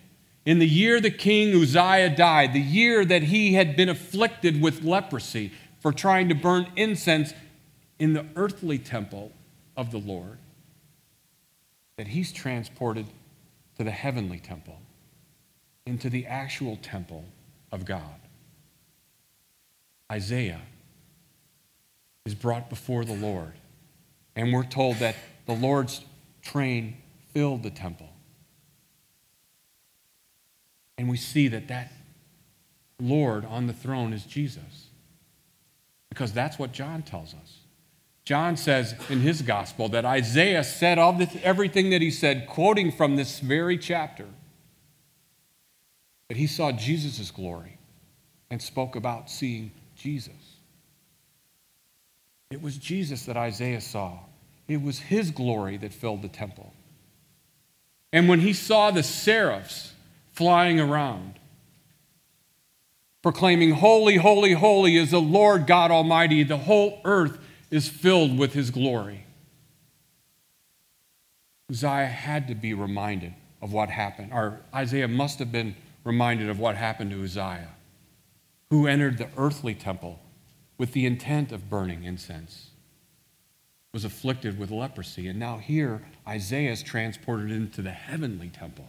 in 0.45 0.59
the 0.59 0.69
year 0.69 1.01
the 1.01 1.11
king 1.11 1.55
Uzziah 1.55 2.15
died, 2.15 2.53
the 2.53 2.61
year 2.61 3.05
that 3.05 3.25
he 3.25 3.55
had 3.55 3.77
been 3.77 3.89
afflicted 3.89 4.61
with 4.61 4.83
leprosy 4.83 5.53
for 5.81 5.93
trying 5.93 6.29
to 6.29 6.35
burn 6.35 6.67
incense 6.77 7.33
in 7.99 8.13
the 8.13 8.27
earthly 8.37 8.79
temple 8.79 9.33
of 9.77 9.91
the 9.91 9.99
Lord, 9.99 10.39
that 11.97 12.09
he's 12.09 12.33
transported 12.33 13.07
to 13.79 13.85
the 13.85 13.91
heavenly 13.91 14.39
temple, 14.39 14.79
into 15.87 16.11
the 16.11 16.27
actual 16.27 16.77
temple 16.77 17.25
of 17.71 17.85
God. 17.85 18.21
Isaiah 20.11 20.61
is 22.25 22.35
brought 22.35 22.69
before 22.71 23.05
the 23.05 23.15
Lord. 23.15 23.53
And 24.37 24.53
we're 24.53 24.65
told 24.65 24.97
that 24.97 25.17
the 25.47 25.55
Lord's 25.55 26.03
train 26.41 26.97
filled 27.33 27.63
the 27.63 27.71
temple. 27.71 28.09
And 30.99 31.09
we 31.09 31.17
see 31.17 31.49
that 31.49 31.69
that 31.69 31.93
Lord 33.01 33.45
on 33.45 33.67
the 33.67 33.73
throne 33.73 34.13
is 34.13 34.25
Jesus. 34.25 34.89
Because 36.09 36.33
that's 36.33 36.59
what 36.59 36.73
John 36.73 37.03
tells 37.03 37.35
us. 37.35 37.59
John 38.25 38.57
says 38.57 38.95
in 39.09 39.21
his 39.21 39.43
gospel 39.43 39.89
that 39.89 40.05
Isaiah 40.05 40.63
said 40.63 40.99
all 40.99 41.13
this, 41.13 41.37
everything 41.43 41.91
that 41.91 42.03
he 42.03 42.11
said, 42.11 42.47
quoting 42.47 42.93
from 42.93 43.17
this 43.17 43.41
very 43.41 43.77
chapter, 43.77 44.27
that 46.29 46.37
he 46.37 46.47
saw 46.47 46.71
Jesus' 46.71 47.31
glory 47.31 47.79
and 48.51 48.63
spoke 48.63 48.95
about 48.95 49.29
seeing 49.31 49.73
Jesus. 49.97 50.35
It 52.51 52.63
was 52.63 52.77
Jesus 52.77 53.25
that 53.25 53.37
Isaiah 53.37 53.81
saw. 53.81 54.19
It 54.69 54.81
was 54.83 54.99
his 54.99 55.31
glory 55.31 55.79
that 55.79 55.93
filled 55.93 56.23
the 56.23 56.29
temple. 56.29 56.73
And 58.13 58.29
when 58.29 58.41
he 58.41 58.53
saw 58.53 58.91
the 58.91 59.03
seraphs 59.03 59.92
flying 60.43 60.81
around, 60.81 61.35
proclaiming, 63.23 63.71
Holy, 63.71 64.17
holy, 64.17 64.55
holy 64.55 64.97
is 64.97 65.13
the 65.13 65.21
Lord 65.21 65.69
God 65.69 65.93
Almighty, 65.93 66.43
the 66.43 66.57
whole 66.57 67.01
earth 67.05 67.39
is 67.71 67.89
filled 67.89 68.37
with 68.37 68.53
his 68.53 68.73
glory. 68.73 69.25
Uzziah 71.71 72.07
had 72.07 72.49
to 72.49 72.57
be 72.57 72.75
reminded 72.75 73.35
of 73.63 73.73
what 73.73 73.89
happened, 73.89 74.33
or 74.33 74.63
Isaiah 74.75 75.07
must 75.07 75.39
have 75.39 75.53
been 75.53 75.77
reminded 76.03 76.49
of 76.49 76.59
what 76.59 76.75
happened 76.75 77.13
to 77.13 77.23
Uzziah, 77.23 77.77
who 78.71 78.89
entered 78.89 79.19
the 79.19 79.29
earthly 79.37 79.77
temple 79.77 80.19
with 80.77 80.93
the 80.93 81.07
intent 81.07 81.53
of 81.53 81.71
burning 81.71 82.03
incense, 82.03 82.71
was 83.93 84.05
afflicted 84.05 84.59
with 84.59 84.73
leprosy, 84.73 85.29
and 85.29 85.39
now 85.39 85.59
here 85.59 86.03
Isaiah 86.27 86.73
is 86.73 86.83
transported 86.83 87.53
into 87.53 87.81
the 87.81 87.93
heavenly 87.93 88.49
temple, 88.49 88.89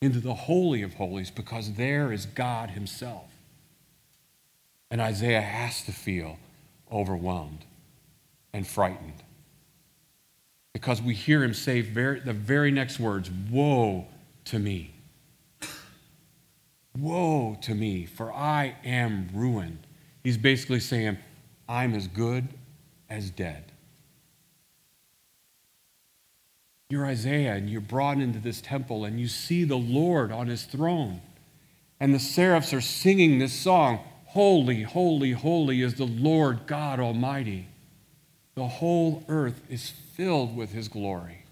into 0.00 0.20
the 0.20 0.34
Holy 0.34 0.82
of 0.82 0.94
Holies, 0.94 1.30
because 1.30 1.74
there 1.74 2.12
is 2.12 2.26
God 2.26 2.70
Himself. 2.70 3.30
And 4.90 5.00
Isaiah 5.00 5.42
has 5.42 5.82
to 5.84 5.92
feel 5.92 6.38
overwhelmed 6.90 7.64
and 8.52 8.66
frightened. 8.66 9.22
Because 10.72 11.02
we 11.02 11.14
hear 11.14 11.42
him 11.42 11.54
say 11.54 11.80
very, 11.80 12.20
the 12.20 12.32
very 12.32 12.70
next 12.70 12.98
words 12.98 13.30
Woe 13.50 14.06
to 14.46 14.58
me! 14.58 14.94
Woe 16.96 17.56
to 17.62 17.74
me, 17.74 18.06
for 18.06 18.32
I 18.32 18.76
am 18.84 19.28
ruined. 19.32 19.86
He's 20.24 20.36
basically 20.36 20.80
saying, 20.80 21.18
I'm 21.68 21.94
as 21.94 22.08
good 22.08 22.48
as 23.08 23.30
dead. 23.30 23.69
You're 26.90 27.06
Isaiah, 27.06 27.54
and 27.54 27.70
you're 27.70 27.80
brought 27.80 28.18
into 28.18 28.40
this 28.40 28.60
temple, 28.60 29.04
and 29.04 29.20
you 29.20 29.28
see 29.28 29.62
the 29.62 29.78
Lord 29.78 30.32
on 30.32 30.48
his 30.48 30.64
throne. 30.64 31.20
And 32.00 32.12
the 32.12 32.18
seraphs 32.18 32.74
are 32.74 32.80
singing 32.80 33.38
this 33.38 33.52
song 33.52 34.00
Holy, 34.26 34.82
holy, 34.82 35.32
holy 35.32 35.82
is 35.82 35.94
the 35.94 36.04
Lord 36.04 36.66
God 36.66 37.00
Almighty. 37.00 37.66
The 38.54 38.66
whole 38.66 39.24
earth 39.28 39.60
is 39.68 39.90
filled 39.90 40.56
with 40.56 40.72
his 40.72 40.88
glory. 40.88 41.44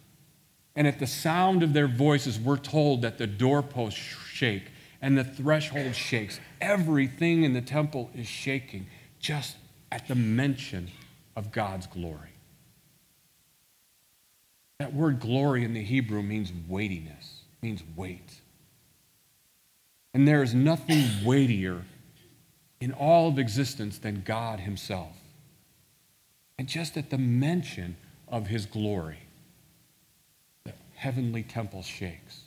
And 0.77 0.87
at 0.87 1.01
the 1.01 1.07
sound 1.07 1.63
of 1.63 1.73
their 1.73 1.89
voices, 1.89 2.39
we're 2.39 2.57
told 2.57 3.03
that 3.03 3.19
the 3.19 3.27
doorposts 3.27 3.99
shake 3.99 4.71
and 5.03 5.19
the 5.19 5.25
threshold 5.25 5.95
shakes. 5.95 6.39
Everything 6.61 7.45
in 7.45 7.53
the 7.53 7.61
temple 7.61 8.11
is 8.15 8.27
shaking 8.27 8.87
just 9.19 9.57
at 9.91 10.07
the 10.07 10.15
mention 10.15 10.89
of 11.35 11.51
God's 11.51 11.87
glory. 11.87 12.38
That 14.79 14.95
word 14.95 15.19
glory 15.19 15.65
in 15.65 15.75
the 15.75 15.83
Hebrew 15.83 16.23
means 16.23 16.53
weightiness, 16.69 17.41
means 17.63 17.83
weight. 17.97 18.41
And 20.15 20.27
there 20.27 20.43
is 20.43 20.55
nothing 20.55 21.05
weightier 21.25 21.83
in 22.81 22.93
all 22.93 23.29
of 23.29 23.39
existence 23.39 23.99
than 23.99 24.23
God 24.25 24.61
Himself. 24.61 25.17
And 26.59 26.69
just 26.69 26.97
at 26.97 27.11
the 27.11 27.19
mention 27.19 27.97
of 28.29 28.47
His 28.47 28.67
glory, 28.67 29.19
the 30.65 30.73
heavenly 30.95 31.43
temple 31.43 31.83
shakes. 31.83 32.43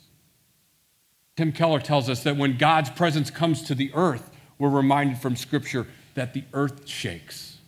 Tim 1.36 1.52
Keller 1.52 1.80
tells 1.80 2.08
us 2.08 2.22
that 2.22 2.36
when 2.36 2.56
God's 2.56 2.90
presence 2.90 3.30
comes 3.30 3.62
to 3.62 3.74
the 3.74 3.90
earth, 3.94 4.30
we're 4.58 4.70
reminded 4.70 5.18
from 5.18 5.36
Scripture 5.36 5.86
that 6.14 6.32
the 6.32 6.44
earth 6.54 6.88
shakes. 6.88 7.58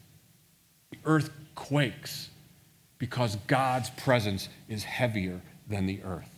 The 0.90 0.98
earth 1.04 1.30
quakes 1.54 2.30
because 2.98 3.36
God's 3.46 3.90
presence 3.90 4.48
is 4.68 4.84
heavier 4.84 5.40
than 5.68 5.86
the 5.86 6.00
earth. 6.04 6.30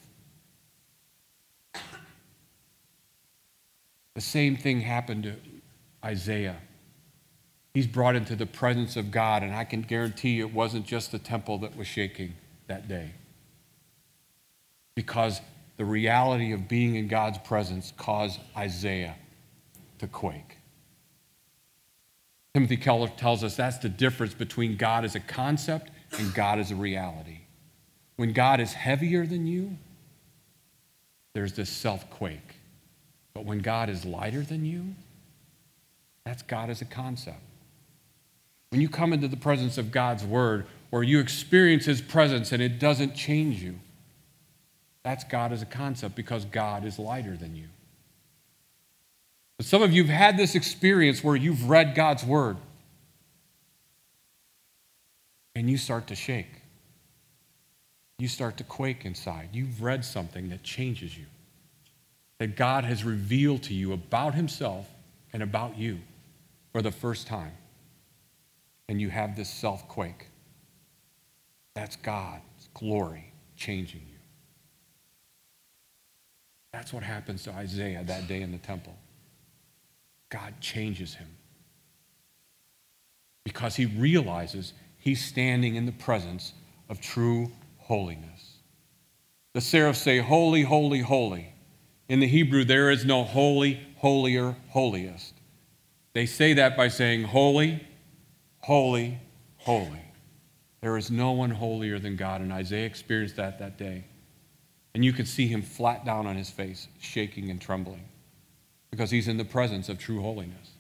The 4.15 4.21
same 4.21 4.57
thing 4.57 4.81
happened 4.81 5.25
to 5.25 5.35
Isaiah. 6.05 6.57
He's 7.75 7.87
brought 7.87 8.17
into 8.17 8.35
the 8.35 8.47
presence 8.47 8.97
of 8.97 9.11
God, 9.11 9.43
and 9.43 9.55
I 9.55 9.65
can 9.65 9.83
guarantee 9.83 10.31
you 10.31 10.47
it 10.47 10.55
wasn't 10.55 10.87
just 10.87 11.13
the 11.13 11.19
temple 11.19 11.59
that 11.59 11.77
was 11.77 11.87
shaking 11.87 12.35
that 12.67 12.89
day. 12.89 13.11
Because 14.95 15.43
the 15.77 15.85
reality 15.85 16.53
of 16.53 16.69
being 16.69 16.95
in 16.95 17.09
God's 17.09 17.37
presence 17.39 17.93
caused 17.99 18.41
Isaiah 18.57 19.17
to 19.99 20.07
quake. 20.07 20.57
Timothy 22.55 22.79
Keller 22.79 23.09
tells 23.09 23.45
us 23.45 23.57
that's 23.57 23.77
the 23.77 23.91
difference 23.91 24.33
between 24.33 24.79
God 24.79 25.05
as 25.05 25.15
a 25.15 25.21
concept 25.21 25.91
and 26.19 26.33
God 26.35 26.59
is 26.59 26.71
a 26.71 26.77
reality. 26.77 27.39
When 28.17 28.33
God 28.33 28.61
is 28.61 28.73
heavier 28.73 29.27
than 29.27 29.47
you, 29.47 29.77
there's 31.35 31.53
this 31.53 31.69
self 31.69 32.09
quake. 32.11 32.57
But 33.35 33.45
when 33.45 33.59
God 33.59 33.91
is 33.91 34.05
lighter 34.05 34.41
than 34.41 34.65
you, 34.65 34.95
that's 36.25 36.43
God 36.43 36.71
as 36.71 36.81
a 36.81 36.87
concept. 36.87 37.41
When 38.71 38.81
you 38.81 38.89
come 38.89 39.13
into 39.13 39.29
the 39.29 39.37
presence 39.37 39.79
of 39.79 39.93
God's 39.93 40.25
word 40.25 40.67
or 40.91 41.05
you 41.05 41.21
experience 41.21 41.85
his 41.85 42.01
presence 42.01 42.53
and 42.53 42.63
it 42.63 42.79
doesn't 42.79 43.15
change 43.15 43.63
you, 43.63 43.79
that's 45.05 45.25
God 45.25 45.53
as 45.53 45.63
a 45.63 45.67
concept 45.67 46.17
because 46.17 46.45
God 46.47 46.85
is 46.85 46.99
lighter 46.99 47.37
than 47.37 47.55
you. 47.55 47.67
But 49.59 49.67
some 49.67 49.83
of 49.83 49.93
you 49.93 50.05
have 50.05 50.15
had 50.15 50.37
this 50.37 50.55
experience 50.55 51.23
where 51.23 51.37
you've 51.37 51.69
read 51.69 51.95
God's 51.95 52.25
word 52.25 52.57
and 55.57 55.71
you 55.71 55.79
start 55.79 56.07
to 56.09 56.15
shake. 56.15 56.61
You 58.19 58.29
start 58.29 58.59
to 58.59 58.65
quake 58.65 59.07
inside. 59.07 59.49
You've 59.55 59.83
read 59.83 60.05
something 60.05 60.51
that 60.51 60.63
changes 60.63 61.17
you, 61.17 61.25
that 62.39 62.57
God 62.57 62.85
has 62.85 63.05
revealed 63.05 63.63
to 63.65 63.75
you 63.75 63.95
about 63.95 64.35
himself 64.35 64.87
and 65.33 65.43
about 65.43 65.79
you 65.79 65.99
for 66.73 66.83
the 66.83 66.93
first 66.93 67.27
time, 67.27 67.53
and 68.87 69.01
you 69.01 69.09
have 69.09 69.35
this 69.35 69.49
self 69.49 69.89
quake. 69.89 70.29
That's 71.75 71.97
God's 71.97 72.69
glory 72.75 73.33
changing 73.57 74.03
you. 74.07 74.19
That's 76.75 76.93
what 76.93 77.03
happens 77.03 77.45
to 77.45 77.53
Isaiah 77.53 78.05
that 78.05 78.29
day 78.29 78.43
in 78.43 78.53
the 78.53 78.59
temple. 78.59 78.95
God 80.29 80.53
changes 80.61 81.15
him 81.15 81.29
because 83.43 83.75
he 83.77 83.87
realizes 83.87 84.75
he's 85.07 85.25
standing 85.25 85.77
in 85.77 85.87
the 85.87 85.93
presence 85.93 86.53
of 86.89 87.01
true 87.01 87.49
holiness. 87.79 88.57
The 89.55 89.61
seraphs 89.61 90.01
say, 90.01 90.19
Holy, 90.19 90.63
holy, 90.63 90.99
holy. 90.99 91.55
In 92.09 92.19
the 92.19 92.27
Hebrew, 92.27 92.65
there 92.65 92.91
is 92.91 93.05
no 93.05 93.23
holy, 93.23 93.81
holier, 93.99 94.57
holiest. 94.71 95.35
They 96.13 96.27
say 96.27 96.55
that 96.55 96.77
by 96.77 96.89
saying, 96.89 97.23
Holy, 97.23 97.87
holy, 98.59 99.21
holy. 99.59 100.03
There 100.81 100.97
is 100.97 101.09
no 101.09 101.31
one 101.31 101.53
holier 101.53 102.01
than 102.01 102.17
God. 102.17 102.41
And 102.41 102.53
Isaiah 102.53 102.87
experienced 102.87 103.37
that 103.37 103.61
that 103.61 103.79
day. 103.79 104.07
And 104.93 105.05
you 105.05 105.13
could 105.13 105.29
see 105.29 105.47
him 105.47 105.63
flat 105.63 106.05
down 106.05 106.27
on 106.27 106.35
his 106.35 106.51
face, 106.51 106.89
shaking 106.99 107.49
and 107.51 107.61
trembling, 107.61 108.09
because 108.91 109.13
he's 109.13 109.29
in 109.29 109.37
the 109.37 109.45
presence 109.45 109.89
of 109.89 110.01
true 110.01 110.21
holiness. 110.21 110.73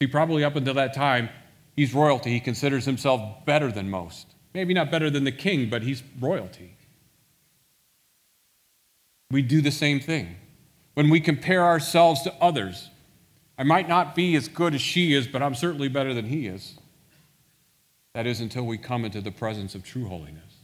See, 0.00 0.06
probably 0.06 0.44
up 0.44 0.54
until 0.54 0.74
that 0.74 0.94
time, 0.94 1.28
he's 1.76 1.94
royalty. 1.94 2.30
He 2.30 2.40
considers 2.40 2.84
himself 2.84 3.44
better 3.44 3.70
than 3.70 3.90
most. 3.90 4.34
Maybe 4.54 4.74
not 4.74 4.90
better 4.90 5.10
than 5.10 5.24
the 5.24 5.32
king, 5.32 5.70
but 5.70 5.82
he's 5.82 6.02
royalty. 6.18 6.76
We 9.30 9.42
do 9.42 9.60
the 9.60 9.70
same 9.70 10.00
thing. 10.00 10.36
When 10.94 11.08
we 11.08 11.20
compare 11.20 11.64
ourselves 11.64 12.22
to 12.22 12.34
others, 12.40 12.90
I 13.56 13.62
might 13.62 13.88
not 13.88 14.14
be 14.14 14.34
as 14.34 14.48
good 14.48 14.74
as 14.74 14.80
she 14.80 15.14
is, 15.14 15.26
but 15.26 15.42
I'm 15.42 15.54
certainly 15.54 15.88
better 15.88 16.12
than 16.14 16.26
he 16.26 16.46
is. 16.46 16.76
That 18.14 18.26
is 18.26 18.40
until 18.40 18.66
we 18.66 18.76
come 18.76 19.04
into 19.04 19.20
the 19.20 19.30
presence 19.30 19.74
of 19.74 19.84
true 19.84 20.06
holiness. 20.06 20.56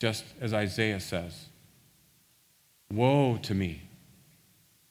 Just 0.00 0.24
as 0.40 0.52
Isaiah 0.52 1.00
says 1.00 1.46
Woe 2.90 3.38
to 3.42 3.54
me! 3.54 3.82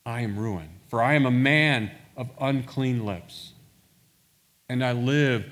I 0.05 0.22
am 0.22 0.38
ruined, 0.38 0.69
for 0.88 1.01
I 1.01 1.15
am 1.15 1.25
a 1.25 1.31
man 1.31 1.91
of 2.15 2.29
unclean 2.39 3.05
lips, 3.05 3.53
and 4.69 4.84
I 4.84 4.91
live 4.93 5.45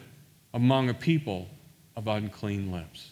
among 0.53 0.89
a 0.89 0.93
people 0.93 1.47
of 1.95 2.07
unclean 2.07 2.71
lips. 2.71 3.11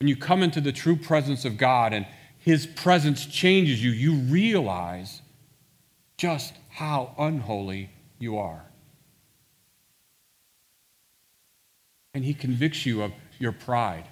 When 0.00 0.08
you 0.08 0.16
come 0.16 0.42
into 0.42 0.60
the 0.60 0.72
true 0.72 0.96
presence 0.96 1.44
of 1.44 1.56
God 1.56 1.92
and 1.92 2.06
His 2.38 2.66
presence 2.66 3.26
changes 3.26 3.82
you, 3.82 3.90
you 3.90 4.14
realize 4.14 5.22
just 6.16 6.54
how 6.68 7.14
unholy 7.18 7.90
you 8.18 8.38
are. 8.38 8.64
And 12.14 12.24
He 12.24 12.34
convicts 12.34 12.84
you 12.84 13.02
of 13.02 13.12
your 13.38 13.52
pride. 13.52 14.04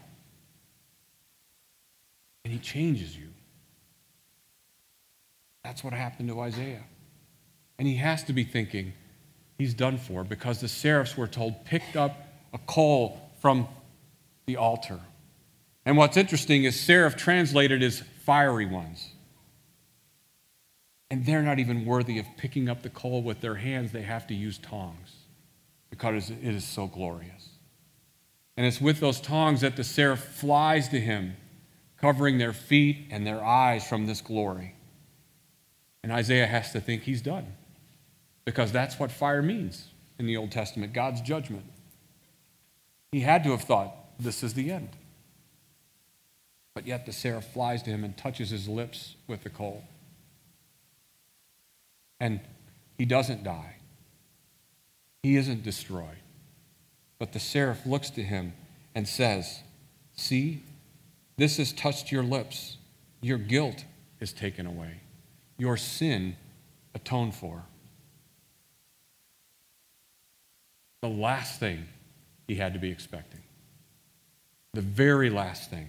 And 2.45 2.53
He 2.53 2.59
changes 2.59 3.17
you. 3.17 3.31
That's 5.65 5.85
what 5.85 5.93
happened 5.93 6.29
to 6.29 6.41
Isaiah. 6.41 6.85
And 7.79 7.87
he 7.87 7.97
has 7.97 8.25
to 8.25 8.33
be 8.33 8.45
thinking, 8.45 8.93
he's 9.61 9.75
done 9.75 9.99
for 9.99 10.25
because 10.25 10.63
the 10.63 10.69
seraphs 10.69 11.19
were 11.19 11.27
told 11.27 11.67
picked 11.67 11.95
up 11.95 12.17
a 12.55 12.59
coal 12.67 13.21
from 13.43 13.69
the 14.47 14.57
altar. 14.57 14.99
And 15.85 15.99
what's 15.99 16.17
interesting 16.17 16.65
is 16.65 16.81
seraph 16.81 17.15
translated 17.15 17.83
as 17.83 18.03
fiery 18.25 18.65
ones. 18.65 19.11
And 21.11 21.27
they're 21.27 21.43
not 21.43 21.59
even 21.59 21.85
worthy 21.85 22.19
of 22.19 22.25
picking 22.39 22.71
up 22.71 22.83
the 22.83 22.89
coal 22.89 23.23
with 23.23 23.43
their 23.43 23.57
hands. 23.57 23.93
They 23.93 24.01
have 24.03 24.27
to 24.29 24.35
use 24.35 24.57
tongs 24.57 25.15
because 25.91 26.31
it 26.31 26.39
is 26.43 26.65
so 26.65 26.87
glorious. 26.87 27.51
And 28.57 28.67
it's 28.67 28.81
with 28.81 28.99
those 28.99 29.21
tongs 29.21 29.61
that 29.61 29.77
the 29.77 29.85
seraph 29.85 30.25
flies 30.25 30.89
to 30.89 31.01
him, 31.01 31.37
covering 31.99 32.39
their 32.39 32.55
feet 32.55 33.09
and 33.11 33.27
their 33.27 33.45
eyes 33.45 33.87
from 33.87 34.07
this 34.07 34.23
glory. 34.23 34.75
And 36.03 36.11
Isaiah 36.11 36.47
has 36.47 36.73
to 36.73 36.81
think 36.81 37.03
he's 37.03 37.21
done 37.21 37.57
because 38.51 38.73
that's 38.73 38.99
what 38.99 39.13
fire 39.13 39.43
means 39.43 39.89
in 40.19 40.27
the 40.27 40.37
Old 40.37 40.51
Testament 40.51 40.93
God's 40.93 41.21
judgment. 41.21 41.65
He 43.13 43.21
had 43.21 43.45
to 43.45 43.51
have 43.51 43.63
thought, 43.63 43.95
this 44.19 44.43
is 44.43 44.55
the 44.55 44.71
end. 44.71 44.91
But 46.75 46.87
yet 46.87 47.07
the 47.07 47.13
seraph 47.13 47.53
flies 47.53 47.83
to 47.85 47.91
him 47.91 48.03
and 48.03 48.17
touches 48.17 48.51
his 48.51 48.69
lips 48.69 49.15
with 49.27 49.43
the 49.43 49.51
coal. 49.51 49.85
And 52.19 52.41
he 52.99 53.05
doesn't 53.05 53.45
die, 53.45 53.77
he 55.23 55.37
isn't 55.37 55.63
destroyed. 55.63 56.19
But 57.19 57.33
the 57.33 57.41
seraph 57.41 57.87
looks 57.87 58.11
to 58.11 58.23
him 58.23 58.55
and 58.95 59.07
says, 59.07 59.61
See, 60.15 60.65
this 61.37 61.59
has 61.59 61.73
touched 61.73 62.11
your 62.11 62.23
lips. 62.23 62.79
Your 63.23 63.39
guilt 63.39 63.85
is 64.21 64.33
taken 64.33 64.67
away 64.67 65.01
your 65.61 65.77
sin 65.77 66.37
atoned 66.95 67.35
for. 67.35 67.63
The 71.03 71.09
last 71.09 71.61
thing 71.61 71.87
he 72.47 72.57
had 72.57 72.75
to 72.75 72.79
be 72.79 72.91
expecting. 72.91 73.41
The 74.75 74.81
very 74.81 75.31
last 75.31 75.71
thing. 75.71 75.89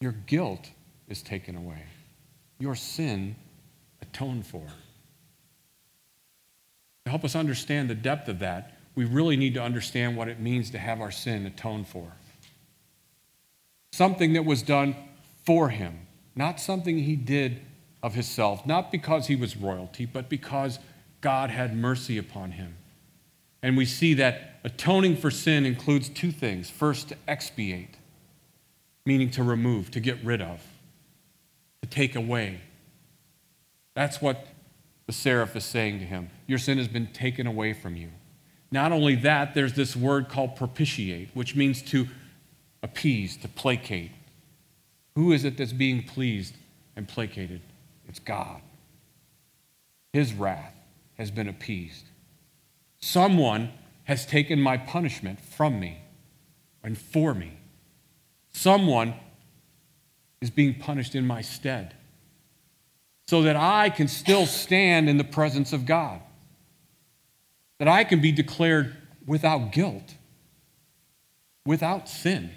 Your 0.00 0.12
guilt 0.12 0.70
is 1.08 1.22
taken 1.22 1.56
away. 1.56 1.84
Your 2.58 2.74
sin 2.74 3.36
atoned 4.00 4.46
for. 4.46 4.66
To 7.04 7.10
help 7.10 7.24
us 7.24 7.34
understand 7.34 7.90
the 7.90 7.94
depth 7.94 8.28
of 8.28 8.38
that, 8.38 8.78
we 8.94 9.04
really 9.04 9.36
need 9.36 9.54
to 9.54 9.62
understand 9.62 10.16
what 10.16 10.28
it 10.28 10.40
means 10.40 10.70
to 10.70 10.78
have 10.78 11.00
our 11.00 11.10
sin 11.10 11.46
atoned 11.46 11.86
for. 11.88 12.12
Something 13.92 14.34
that 14.34 14.44
was 14.44 14.62
done 14.62 14.94
for 15.44 15.68
him 15.68 16.06
not 16.34 16.60
something 16.60 16.98
he 16.98 17.16
did 17.16 17.60
of 18.02 18.14
himself, 18.14 18.66
not 18.66 18.90
because 18.90 19.26
he 19.26 19.36
was 19.36 19.56
royalty, 19.56 20.06
but 20.06 20.28
because 20.28 20.78
God 21.20 21.50
had 21.50 21.76
mercy 21.76 22.18
upon 22.18 22.52
him. 22.52 22.76
And 23.62 23.76
we 23.76 23.84
see 23.84 24.14
that 24.14 24.60
atoning 24.64 25.16
for 25.16 25.30
sin 25.30 25.66
includes 25.66 26.08
two 26.08 26.32
things. 26.32 26.70
First, 26.70 27.08
to 27.08 27.16
expiate, 27.28 27.96
meaning 29.04 29.30
to 29.32 29.42
remove, 29.42 29.90
to 29.92 30.00
get 30.00 30.22
rid 30.24 30.40
of, 30.40 30.62
to 31.82 31.88
take 31.88 32.16
away. 32.16 32.60
That's 33.94 34.22
what 34.22 34.46
the 35.06 35.12
seraph 35.12 35.56
is 35.56 35.64
saying 35.64 35.98
to 35.98 36.04
him. 36.04 36.30
Your 36.46 36.58
sin 36.58 36.78
has 36.78 36.88
been 36.88 37.08
taken 37.08 37.46
away 37.46 37.72
from 37.72 37.96
you. 37.96 38.10
Not 38.70 38.92
only 38.92 39.16
that, 39.16 39.54
there's 39.54 39.74
this 39.74 39.96
word 39.96 40.28
called 40.28 40.56
propitiate, 40.56 41.30
which 41.34 41.56
means 41.56 41.82
to 41.82 42.06
appease, 42.82 43.36
to 43.38 43.48
placate. 43.48 44.12
Who 45.16 45.32
is 45.32 45.44
it 45.44 45.56
that's 45.56 45.72
being 45.72 46.04
pleased 46.04 46.54
and 46.96 47.06
placated? 47.06 47.60
It's 48.08 48.20
God. 48.20 48.62
His 50.12 50.32
wrath 50.32 50.79
has 51.20 51.30
been 51.30 51.48
appeased. 51.48 52.06
Someone 52.98 53.70
has 54.04 54.24
taken 54.24 54.58
my 54.58 54.78
punishment 54.78 55.38
from 55.38 55.78
me 55.78 56.00
and 56.82 56.96
for 56.96 57.34
me. 57.34 57.58
Someone 58.52 59.12
is 60.40 60.48
being 60.48 60.72
punished 60.72 61.14
in 61.14 61.26
my 61.26 61.42
stead 61.42 61.94
so 63.28 63.42
that 63.42 63.54
I 63.54 63.90
can 63.90 64.08
still 64.08 64.46
stand 64.46 65.10
in 65.10 65.18
the 65.18 65.24
presence 65.24 65.74
of 65.74 65.84
God, 65.84 66.22
that 67.78 67.86
I 67.86 68.02
can 68.02 68.22
be 68.22 68.32
declared 68.32 68.96
without 69.26 69.72
guilt, 69.72 70.14
without 71.66 72.08
sin. 72.08 72.50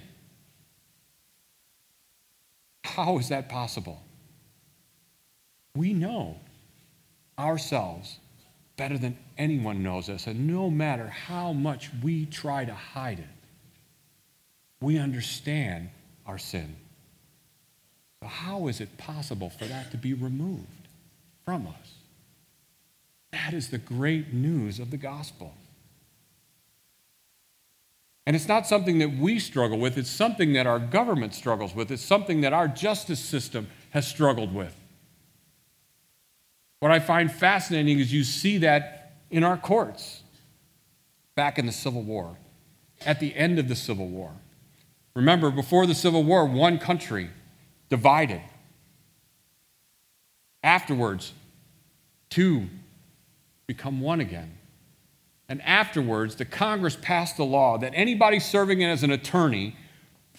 How 2.86 3.18
is 3.18 3.28
that 3.28 3.50
possible? 3.50 4.02
We 5.76 5.92
know 5.92 6.38
ourselves 7.38 8.20
better 8.84 8.98
than 8.98 9.18
anyone 9.38 9.82
knows 9.82 10.10
us, 10.10 10.28
and 10.28 10.46
no 10.46 10.70
matter 10.70 11.08
how 11.08 11.54
much 11.54 11.90
we 12.04 12.26
try 12.26 12.66
to 12.66 12.74
hide 12.74 13.18
it, 13.18 13.26
we 14.82 14.98
understand 14.98 15.90
our 16.26 16.38
sin. 16.38 16.76
So, 18.22 18.28
how 18.28 18.68
is 18.68 18.82
it 18.82 18.98
possible 18.98 19.50
for 19.50 19.64
that 19.64 19.90
to 19.92 19.98
be 19.98 20.14
removed 20.14 20.90
from 21.46 21.66
us? 21.66 21.94
That 23.32 23.54
is 23.54 23.70
the 23.70 23.78
great 23.78 24.34
news 24.34 24.82
of 24.82 24.92
the 24.92 24.98
gospel. 24.98 25.54
And 28.28 28.36
it's 28.36 28.50
not 28.50 28.68
something 28.68 29.00
that 29.00 29.16
we 29.16 29.40
struggle 29.40 29.80
with, 29.80 29.98
it's 29.98 30.10
something 30.10 30.52
that 30.54 30.68
our 30.68 30.80
government 30.80 31.34
struggles 31.34 31.74
with, 31.74 31.90
it's 31.90 32.04
something 32.04 32.42
that 32.42 32.52
our 32.52 32.68
justice 32.68 33.22
system 33.22 33.70
has 33.92 34.06
struggled 34.06 34.54
with. 34.54 34.76
What 36.84 36.92
I 36.92 37.00
find 37.00 37.32
fascinating 37.32 38.00
is 38.00 38.12
you 38.12 38.26
see 38.26 38.58
that 38.58 39.14
in 39.32 39.46
our 39.46 39.56
courts 39.56 40.22
back 41.34 41.58
in 41.58 41.66
the 41.66 41.72
Civil 41.72 42.02
War, 42.02 42.36
at 43.06 43.22
the 43.22 43.34
end 43.38 43.58
of 43.58 43.70
the 43.70 43.76
Civil 43.78 44.10
War. 44.10 44.34
Remember, 45.16 45.50
before 45.50 45.86
the 45.86 45.96
Civil 45.96 46.26
War, 46.26 46.46
one 46.46 46.80
country 46.80 47.30
divided. 47.88 48.42
Afterwards, 50.62 51.32
two 52.30 52.68
become 53.66 54.02
one 54.02 54.20
again. 54.20 54.58
And 55.48 55.62
afterwards, 55.62 56.36
the 56.36 56.44
Congress 56.44 56.98
passed 57.02 57.40
a 57.40 57.46
law 57.46 57.78
that 57.78 57.94
anybody 57.96 58.42
serving 58.42 58.84
as 58.84 59.04
an 59.04 59.12
attorney 59.12 59.78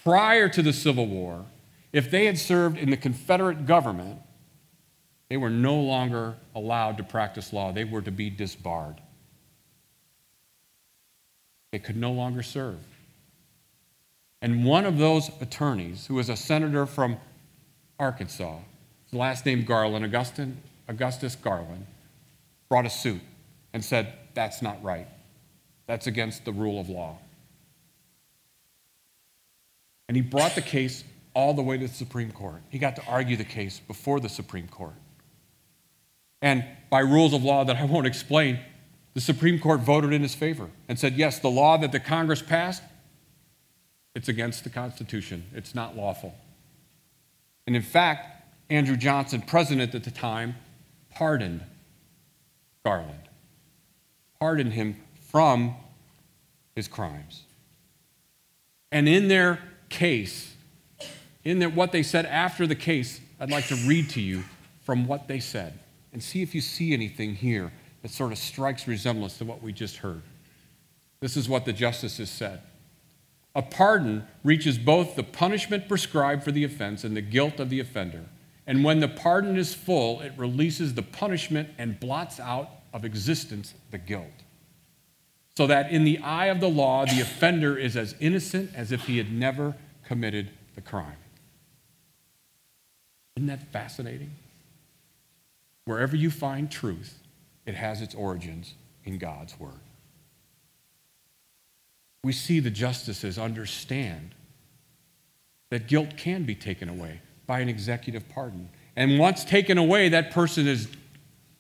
prior 0.03 0.51
to 0.51 0.61
the 0.61 0.75
Civil 0.75 1.07
War, 1.07 1.47
if 1.91 2.11
they 2.11 2.27
had 2.27 2.37
served 2.37 2.77
in 2.77 2.91
the 2.91 2.99
Confederate 2.99 3.65
government, 3.65 4.21
they 5.35 5.39
were 5.39 5.51
no 5.51 5.75
longer 5.75 6.37
allowed 6.55 6.97
to 6.99 7.03
practice 7.03 7.53
law. 7.53 7.73
They 7.73 7.83
were 7.83 8.03
to 8.03 8.13
be 8.13 8.31
disbarred. 8.31 9.01
They 11.73 11.81
could 11.81 11.97
no 11.97 12.13
longer 12.13 12.41
serve. 12.45 12.79
And 14.41 14.65
one 14.65 14.87
of 14.87 14.97
those 14.97 15.33
attorneys, 15.41 16.07
who 16.07 16.15
was 16.15 16.29
a 16.29 16.37
senator 16.37 16.87
from 16.87 17.17
Arkansas, 17.99 18.59
his 19.07 19.13
last 19.13 19.45
name 19.45 19.65
Garland, 19.65 20.05
Augustus 20.05 21.35
Garland, 21.35 21.85
brought 22.69 22.87
a 22.87 22.91
suit 22.91 23.21
and 23.73 23.85
said, 23.85 24.13
that's 24.35 24.63
not 24.63 24.81
right. 24.85 25.09
That's 25.89 26.07
against 26.07 26.45
the 26.45 26.53
rule 26.53 26.81
of 26.81 26.89
law. 26.89 27.19
And 30.07 30.17
he 30.17 30.23
brought 30.23 30.55
the 30.55 30.63
case 30.63 31.03
all 31.35 31.55
the 31.55 31.63
way 31.63 31.77
to 31.77 31.89
the 31.89 31.93
Supreme 31.93 32.31
Court. 32.31 32.63
He 32.71 32.79
got 32.79 32.95
to 32.95 33.05
argue 33.09 33.37
the 33.37 33.43
case 33.43 33.81
before 33.81 34.21
the 34.21 34.29
Supreme 34.29 34.69
Court. 34.69 34.95
And 36.45 36.65
by 36.91 37.01
rules 37.01 37.33
of 37.33 37.43
law 37.43 37.65
that 37.65 37.77
I 37.77 37.85
won't 37.85 38.07
explain, 38.07 38.61
the 39.15 39.21
Supreme 39.21 39.59
Court 39.59 39.81
voted 39.81 40.13
in 40.13 40.21
his 40.21 40.35
favor 40.35 40.69
and 40.91 40.99
said, 40.99 41.15
yes, 41.15 41.39
the 41.39 41.49
law 41.49 41.79
that 41.79 41.91
the 41.91 41.99
Congress 41.99 42.43
passed, 42.43 42.83
it's 44.15 44.29
against 44.29 44.63
the 44.63 44.69
Constitution. 44.71 45.47
It's 45.55 45.75
not 45.75 45.97
lawful. 45.97 46.35
And 47.67 47.75
in 47.75 47.81
fact, 47.81 48.47
Andrew 48.69 48.97
Johnson, 48.97 49.41
president 49.41 49.95
at 49.95 50.05
the 50.05 50.11
time, 50.11 50.57
pardoned 51.11 51.63
Garland 52.85 53.21
pardoned 54.39 54.75
him 54.75 54.95
from 55.31 55.75
his 56.77 56.87
crimes. 56.87 57.45
And 58.93 59.09
in 59.09 59.29
their 59.29 59.59
case, 59.89 60.55
in 61.45 61.61
their, 61.61 61.71
what 61.71 61.93
they 61.93 62.03
said 62.03 62.27
after 62.27 62.67
the 62.67 62.75
case, 62.75 63.23
I'd 63.41 63.51
like 63.51 63.69
to 63.69 63.75
read 63.87 64.11
to 64.11 64.21
you 64.21 64.45
from 64.83 65.07
what 65.07 65.29
they 65.29 65.41
said 65.41 65.79
and 66.15 66.23
see 66.23 66.41
if 66.41 66.55
you 66.55 66.63
see 66.63 66.95
anything 66.95 67.35
here 67.35 67.71
that 68.01 68.11
sort 68.11 68.33
of 68.33 68.39
strikes 68.39 68.89
resemblance 68.89 69.37
to 69.39 69.45
what 69.45 69.63
we 69.63 69.73
just 69.73 69.99
heard. 69.99 70.23
This 71.21 71.37
is 71.37 71.49
what 71.49 71.65
the 71.65 71.73
justices 71.73 72.31
said. 72.31 72.63
A 73.55 73.63
pardon 73.63 74.27
reaches 74.43 74.79
both 74.79 75.17
the 75.17 75.23
punishment 75.23 75.89
prescribed 75.89 76.45
for 76.45 76.53
the 76.53 76.65
offense 76.65 77.05
and 77.05 77.17
the 77.17 77.21
guilt 77.21 77.61
of 77.61 77.69
the 77.69 77.81
offender. 77.81 78.25
And 78.67 78.85
when 78.85 79.01
the 79.01 79.09
pardon 79.09 79.57
is 79.57 79.75
full, 79.75 80.21
it 80.21 80.33
releases 80.37 80.95
the 80.95 81.03
punishment 81.03 81.71
and 81.79 81.99
blots 82.01 82.41
out 82.41 82.71
of 82.93 83.05
existence 83.05 83.75
the 83.91 83.99
guilt. 83.99 84.27
So 85.57 85.67
that 85.67 85.91
in 85.91 86.05
the 86.05 86.19
eye 86.19 86.47
of 86.47 86.61
the 86.61 86.71
law, 86.71 87.05
the 87.05 87.21
offender 87.21 87.77
is 87.77 87.97
as 87.97 88.15
innocent 88.21 88.71
as 88.75 88.93
if 88.93 89.03
he 89.03 89.19
had 89.19 89.33
never 89.33 89.75
committed 90.05 90.51
the 90.75 90.81
crime. 90.81 91.17
Isn't 93.37 93.49
that 93.49 93.73
fascinating? 93.73 94.31
Wherever 95.85 96.17
you 96.17 96.31
find 96.31 96.71
truth, 96.71 97.19
it 97.67 97.75
has 97.75 98.01
its 98.01 98.15
origins 98.15 98.75
in 99.05 99.19
God's 99.19 99.59
Word. 99.59 99.81
We 102.23 102.33
see 102.33 102.61
the 102.61 102.71
justices 102.71 103.39
understand 103.39 104.35
that 105.71 105.87
guilt 105.89 106.17
can 106.17 106.45
be 106.45 106.55
taken 106.55 106.89
away 106.89 107.21
by 107.47 107.61
an 107.61 107.69
executive 107.69 108.29
pardon. 108.29 108.71
And 108.97 109.19
once 109.19 109.45
taken 109.45 109.77
away, 109.77 110.09
that 110.09 110.31
person 110.31 110.67
is 110.67 110.89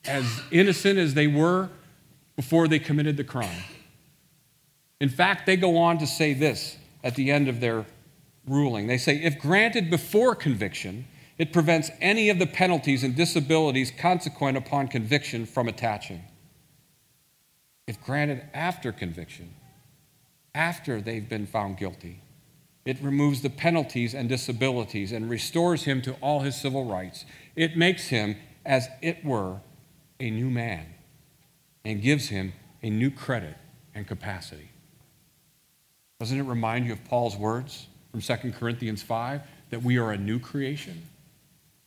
as 0.06 0.24
innocent 0.50 0.98
as 0.98 1.14
they 1.14 1.26
were 1.26 1.68
before 2.36 2.68
they 2.68 2.78
committed 2.78 3.16
the 3.16 3.24
crime. 3.24 3.62
In 5.00 5.08
fact, 5.08 5.44
they 5.46 5.56
go 5.56 5.76
on 5.76 5.98
to 5.98 6.06
say 6.06 6.32
this 6.32 6.78
at 7.02 7.14
the 7.14 7.30
end 7.30 7.48
of 7.48 7.60
their 7.60 7.84
ruling. 8.46 8.86
They 8.86 8.98
say, 8.98 9.16
if 9.16 9.38
granted 9.38 9.90
before 9.90 10.34
conviction, 10.34 11.06
it 11.38 11.52
prevents 11.52 11.90
any 12.00 12.30
of 12.30 12.38
the 12.38 12.46
penalties 12.46 13.02
and 13.02 13.16
disabilities 13.16 13.90
consequent 13.90 14.56
upon 14.56 14.88
conviction 14.88 15.46
from 15.46 15.68
attaching. 15.68 16.22
If 17.86 18.02
granted 18.02 18.42
after 18.54 18.92
conviction, 18.92 19.54
after 20.54 21.00
they've 21.00 21.28
been 21.28 21.46
found 21.46 21.76
guilty, 21.76 22.22
it 22.84 23.00
removes 23.00 23.42
the 23.42 23.50
penalties 23.50 24.14
and 24.14 24.28
disabilities 24.28 25.10
and 25.10 25.28
restores 25.28 25.84
him 25.84 26.02
to 26.02 26.12
all 26.20 26.40
his 26.40 26.60
civil 26.60 26.84
rights. 26.84 27.24
It 27.56 27.76
makes 27.76 28.08
him, 28.08 28.36
as 28.64 28.88
it 29.02 29.24
were, 29.24 29.60
a 30.20 30.30
new 30.30 30.50
man 30.50 30.86
and 31.84 32.00
gives 32.00 32.28
him 32.28 32.52
a 32.82 32.90
new 32.90 33.10
credit 33.10 33.56
and 33.94 34.06
capacity. 34.06 34.70
Doesn't 36.20 36.38
it 36.38 36.44
remind 36.44 36.86
you 36.86 36.92
of 36.92 37.04
Paul's 37.04 37.36
words 37.36 37.88
from 38.10 38.20
2 38.20 38.52
Corinthians 38.52 39.02
5 39.02 39.42
that 39.70 39.82
we 39.82 39.98
are 39.98 40.12
a 40.12 40.18
new 40.18 40.38
creation? 40.38 41.02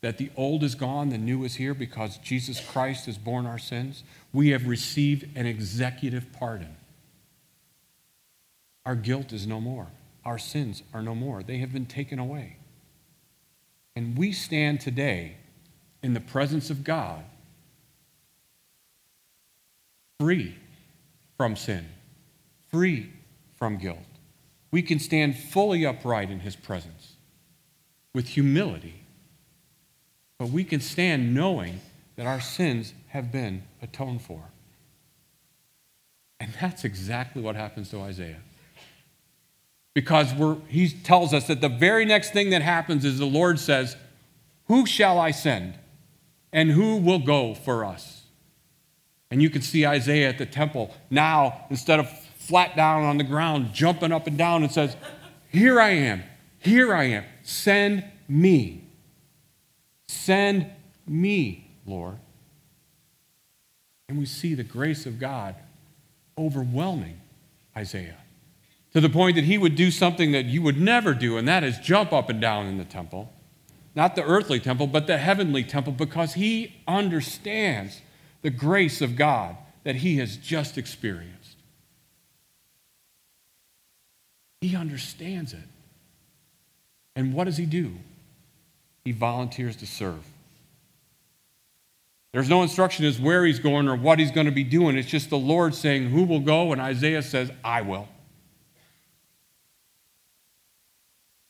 That 0.02 0.18
the 0.18 0.30
old 0.36 0.64
is 0.64 0.76
gone, 0.76 1.10
the 1.10 1.18
new 1.18 1.44
is 1.44 1.56
here 1.56 1.74
because 1.74 2.18
Jesus 2.18 2.60
Christ 2.60 3.08
has 3.08 3.18
borne 3.18 3.46
our 3.46 3.58
sins? 3.58 4.04
We 4.32 4.50
have 4.50 4.68
received 4.68 5.36
an 5.36 5.46
executive 5.46 6.32
pardon. 6.34 6.78
Our 8.86 8.96
guilt 8.96 9.34
is 9.34 9.48
no 9.48 9.60
more 9.60 9.88
our 10.28 10.38
sins 10.38 10.84
are 10.94 11.02
no 11.02 11.16
more, 11.16 11.42
they 11.42 11.60
have 11.60 11.72
been 11.72 11.86
taken 11.86 12.20
away. 12.20 12.58
And 13.96 14.18
we 14.18 14.34
stand 14.34 14.82
today 14.82 15.38
in 16.04 16.14
the 16.14 16.20
presence 16.20 16.70
of 16.70 16.84
God, 16.84 17.24
free 20.20 20.58
from 21.38 21.56
sin, 21.56 21.88
free 22.70 23.14
from 23.56 23.78
guilt. 23.78 24.00
We 24.70 24.82
can 24.82 25.00
stand 25.00 25.38
fully 25.38 25.86
upright 25.86 26.30
in 26.30 26.42
His 26.42 26.58
presence 26.58 27.14
with 28.14 28.28
humility, 28.28 29.06
but 30.38 30.50
we 30.50 30.64
can 30.64 30.80
stand 30.80 31.34
knowing 31.34 31.80
that 32.16 32.26
our 32.26 32.42
sins 32.42 32.94
have 33.10 33.32
been 33.32 33.64
atoned 33.82 34.22
for. 34.22 34.44
And 36.40 36.54
that's 36.62 36.84
exactly 36.84 37.42
what 37.42 37.56
happens 37.56 37.90
to 37.90 38.00
Isaiah 38.02 38.42
because 39.98 40.32
he 40.68 40.90
tells 40.90 41.34
us 41.34 41.48
that 41.48 41.60
the 41.60 41.68
very 41.68 42.06
next 42.06 42.32
thing 42.32 42.52
that 42.52 42.62
happens 42.62 43.04
is 43.04 43.18
the 43.18 43.26
Lord 43.26 43.60
says, 43.60 43.98
Who 44.68 44.86
shall 44.86 45.18
I 45.18 45.32
send? 45.32 45.74
And 46.54 46.70
who 46.70 46.98
will 46.98 47.18
go 47.18 47.56
for 47.56 47.84
us? 47.84 48.26
And 49.32 49.42
you 49.42 49.50
can 49.50 49.64
see 49.64 49.88
Isaiah 49.88 50.30
at 50.30 50.38
the 50.38 50.46
temple 50.46 50.94
now, 51.10 51.66
instead 51.72 52.00
of 52.00 52.08
flat 52.38 52.76
down 52.76 53.06
on 53.06 53.18
the 53.18 53.24
ground, 53.24 53.74
jumping 53.74 54.12
up 54.12 54.28
and 54.28 54.38
down 54.38 54.62
and 54.62 54.72
says, 54.72 54.96
Here 55.52 55.82
I 55.82 55.90
am, 55.90 56.22
here 56.60 56.94
I 56.94 57.06
am, 57.06 57.24
send 57.42 58.06
me. 58.28 58.87
Send 60.08 60.72
me, 61.06 61.72
Lord. 61.86 62.18
And 64.10 64.18
we 64.18 64.26
see 64.26 64.54
the 64.54 64.64
grace 64.64 65.06
of 65.06 65.20
God 65.20 65.56
overwhelming 66.38 67.20
Isaiah 67.76 68.18
to 68.94 69.02
the 69.02 69.10
point 69.10 69.36
that 69.36 69.44
he 69.44 69.58
would 69.58 69.76
do 69.76 69.92
something 69.92 70.32
that 70.32 70.46
you 70.46 70.62
would 70.62 70.80
never 70.80 71.14
do, 71.14 71.38
and 71.38 71.48
that 71.48 71.64
is 71.64 71.78
jump 71.78 72.14
up 72.14 72.30
and 72.30 72.40
down 72.40 72.66
in 72.66 72.78
the 72.78 72.86
temple. 72.86 73.32
Not 73.96 74.16
the 74.16 74.24
earthly 74.24 74.60
temple, 74.60 74.88
but 74.88 75.08
the 75.08 75.18
heavenly 75.18 75.64
temple, 75.64 75.94
because 75.94 76.36
he 76.36 76.76
understands 76.88 78.02
the 78.42 78.50
grace 78.50 79.02
of 79.02 79.16
God 79.16 79.58
that 79.84 79.98
he 79.98 80.18
has 80.18 80.38
just 80.38 80.78
experienced. 80.78 81.58
He 84.62 84.76
understands 84.76 85.54
it. 85.54 85.68
And 87.16 87.34
what 87.34 87.44
does 87.44 87.58
he 87.58 87.66
do? 87.66 87.94
He 89.08 89.14
volunteers 89.14 89.78
to 89.78 89.88
serve. 89.88 90.22
There's 92.34 92.50
no 92.50 92.62
instruction 92.62 93.06
as 93.06 93.18
where 93.18 93.46
he's 93.46 93.58
going 93.58 93.88
or 93.88 93.96
what 93.96 94.20
he's 94.20 94.32
going 94.32 94.48
to 94.48 94.52
be 94.52 94.66
doing. 94.66 94.98
It's 94.98 95.08
just 95.08 95.30
the 95.30 95.38
Lord 95.38 95.74
saying, 95.74 96.10
Who 96.10 96.26
will 96.26 96.42
go? 96.42 96.74
And 96.74 96.82
Isaiah 96.82 97.22
says, 97.22 97.50
I 97.64 97.84
will. 97.84 98.10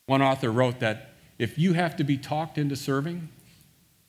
One 0.06 0.22
author 0.22 0.52
wrote 0.52 0.78
that 0.78 1.14
if 1.36 1.58
you 1.58 1.72
have 1.72 1.96
to 1.96 2.04
be 2.04 2.16
talked 2.16 2.58
into 2.58 2.76
serving, 2.76 3.28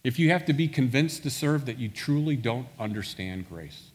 if 0.04 0.20
you 0.20 0.30
have 0.30 0.46
to 0.46 0.54
be 0.54 0.68
convinced 0.68 1.24
to 1.24 1.32
serve, 1.32 1.66
that 1.66 1.80
you 1.80 1.90
truly 1.90 2.36
don't 2.36 2.68
understand 2.78 3.50
grace. 3.50 3.90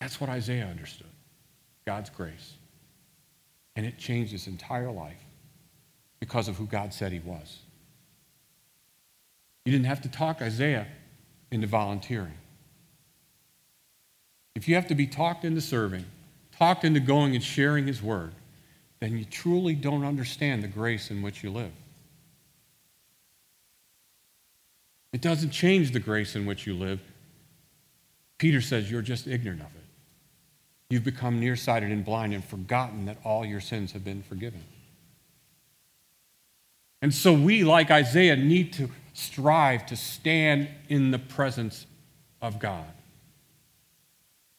That's 0.00 0.18
what 0.18 0.30
Isaiah 0.30 0.68
understood 0.68 1.10
God's 1.84 2.08
grace. 2.08 2.54
And 3.76 3.84
it 3.84 3.98
changed 3.98 4.32
his 4.32 4.46
entire 4.46 4.90
life 4.90 5.20
because 6.20 6.48
of 6.48 6.56
who 6.56 6.66
God 6.66 6.92
said 6.92 7.12
he 7.12 7.20
was. 7.20 7.58
You 9.64 9.72
didn't 9.72 9.86
have 9.86 10.02
to 10.02 10.08
talk 10.08 10.40
Isaiah 10.40 10.86
into 11.50 11.66
volunteering. 11.66 12.34
If 14.54 14.68
you 14.68 14.74
have 14.74 14.88
to 14.88 14.94
be 14.94 15.06
talked 15.06 15.44
into 15.44 15.60
serving, 15.60 16.04
talked 16.56 16.84
into 16.84 17.00
going 17.00 17.34
and 17.34 17.44
sharing 17.44 17.86
his 17.86 18.02
word, 18.02 18.32
then 19.00 19.16
you 19.16 19.24
truly 19.24 19.74
don't 19.74 20.04
understand 20.04 20.62
the 20.62 20.68
grace 20.68 21.10
in 21.10 21.22
which 21.22 21.44
you 21.44 21.50
live. 21.50 21.70
It 25.12 25.20
doesn't 25.20 25.50
change 25.50 25.92
the 25.92 26.00
grace 26.00 26.34
in 26.34 26.44
which 26.44 26.66
you 26.66 26.74
live. 26.74 27.00
Peter 28.38 28.60
says 28.60 28.90
you're 28.90 29.02
just 29.02 29.26
ignorant 29.26 29.60
of 29.60 29.74
it. 29.76 29.84
You've 30.90 31.04
become 31.04 31.38
nearsighted 31.38 31.90
and 31.90 32.04
blind 32.04 32.32
and 32.32 32.44
forgotten 32.44 33.06
that 33.06 33.18
all 33.24 33.44
your 33.44 33.60
sins 33.60 33.92
have 33.92 34.04
been 34.04 34.22
forgiven. 34.22 34.64
And 37.00 37.14
so 37.14 37.32
we, 37.32 37.64
like 37.64 37.90
Isaiah, 37.90 38.36
need 38.36 38.72
to 38.74 38.90
strive 39.12 39.86
to 39.86 39.96
stand 39.96 40.68
in 40.88 41.10
the 41.10 41.18
presence 41.18 41.86
of 42.40 42.58
God 42.58 42.86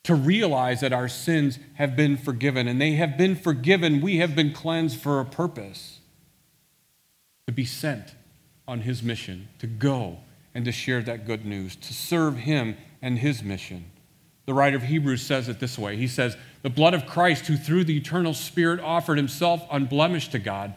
to 0.09 0.15
realize 0.15 0.79
that 0.81 0.91
our 0.91 1.07
sins 1.07 1.59
have 1.75 1.95
been 1.95 2.17
forgiven, 2.17 2.67
and 2.67 2.81
they 2.81 2.93
have 2.93 3.15
been 3.15 3.35
forgiven. 3.35 4.01
We 4.01 4.17
have 4.17 4.35
been 4.35 4.53
cleansed 4.53 4.99
for 4.99 5.19
a 5.19 5.25
purpose 5.25 5.99
to 7.45 7.53
be 7.53 7.63
sent 7.63 8.15
on 8.67 8.81
His 8.81 9.03
mission, 9.03 9.49
to 9.59 9.67
go 9.67 10.17
and 10.55 10.65
to 10.65 10.71
share 10.71 11.03
that 11.03 11.27
good 11.27 11.45
news, 11.45 11.75
to 11.75 11.93
serve 11.93 12.37
Him 12.37 12.75
and 13.03 13.19
His 13.19 13.43
mission. 13.43 13.85
The 14.47 14.55
writer 14.55 14.77
of 14.77 14.81
Hebrews 14.81 15.21
says 15.21 15.47
it 15.47 15.59
this 15.59 15.77
way 15.77 15.95
He 15.95 16.07
says, 16.07 16.35
The 16.63 16.71
blood 16.71 16.95
of 16.95 17.05
Christ, 17.05 17.45
who 17.45 17.55
through 17.55 17.83
the 17.83 17.97
eternal 17.97 18.33
Spirit 18.33 18.79
offered 18.79 19.17
Himself 19.17 19.63
unblemished 19.69 20.31
to 20.31 20.39
God, 20.39 20.73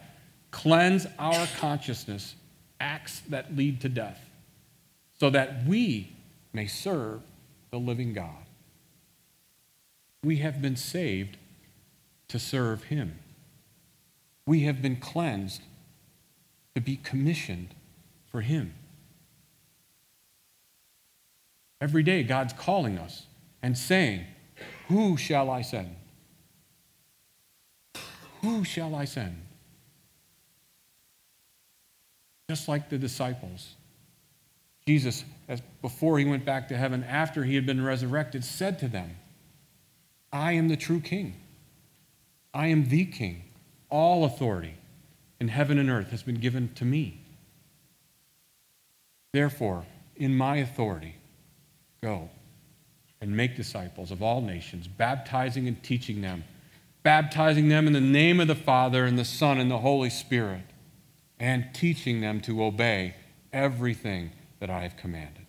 cleanse 0.53 1.07
our 1.17 1.47
consciousness, 1.57 2.35
acts 2.79 3.21
that 3.21 3.57
lead 3.57 3.81
to 3.81 3.89
death, 3.89 4.23
so 5.19 5.29
that 5.31 5.65
we 5.65 6.15
may 6.53 6.67
serve 6.67 7.21
the 7.71 7.79
living 7.79 8.13
God. 8.13 8.45
We 10.23 10.37
have 10.37 10.61
been 10.61 10.75
saved 10.75 11.37
to 12.27 12.37
serve 12.37 12.85
Him. 12.85 13.17
We 14.45 14.61
have 14.61 14.81
been 14.81 14.97
cleansed 14.97 15.63
to 16.75 16.81
be 16.81 16.97
commissioned 16.97 17.73
for 18.31 18.41
Him. 18.41 18.75
Every 21.81 22.03
day, 22.03 22.21
God's 22.23 22.53
calling 22.53 22.99
us 22.99 23.25
and 23.63 23.75
saying, 23.75 24.25
Who 24.87 25.17
shall 25.17 25.49
I 25.49 25.63
send? 25.63 25.95
Who 28.41 28.63
shall 28.63 28.93
I 28.93 29.05
send? 29.05 29.42
Just 32.53 32.67
like 32.67 32.87
the 32.87 32.99
disciples 32.99 33.73
Jesus, 34.85 35.25
as 35.47 35.59
before 35.81 36.19
he 36.19 36.25
went 36.25 36.45
back 36.45 36.67
to 36.67 36.77
heaven, 36.77 37.03
after 37.03 37.43
he 37.45 37.55
had 37.55 37.65
been 37.65 37.83
resurrected, 37.83 38.45
said 38.45 38.77
to 38.77 38.87
them, 38.87 39.15
I 40.31 40.51
am 40.51 40.67
the 40.67 40.77
true 40.77 40.99
king. 40.99 41.33
I 42.53 42.67
am 42.67 42.89
the 42.89 43.05
king. 43.05 43.45
All 43.89 44.23
authority 44.23 44.75
in 45.39 45.47
heaven 45.47 45.79
and 45.79 45.89
earth 45.89 46.11
has 46.11 46.21
been 46.21 46.35
given 46.35 46.71
to 46.75 46.85
me. 46.85 47.21
Therefore, 49.31 49.87
in 50.15 50.37
my 50.37 50.57
authority, 50.57 51.15
go 52.03 52.29
and 53.19 53.35
make 53.35 53.55
disciples 53.55 54.11
of 54.11 54.21
all 54.21 54.41
nations, 54.41 54.87
baptizing 54.87 55.67
and 55.67 55.81
teaching 55.81 56.21
them, 56.21 56.43
baptizing 57.01 57.69
them 57.69 57.87
in 57.87 57.93
the 57.93 57.99
name 57.99 58.39
of 58.39 58.47
the 58.47 58.53
Father 58.53 59.05
and 59.05 59.17
the 59.17 59.25
Son 59.25 59.57
and 59.57 59.71
the 59.71 59.79
Holy 59.79 60.11
Spirit, 60.11 60.61
and 61.43 61.73
teaching 61.73 62.21
them 62.21 62.39
to 62.39 62.63
obey 62.63 63.13
everything 63.51 64.31
that 64.61 64.69
I 64.69 64.83
have 64.83 64.95
commanded. 64.95 65.45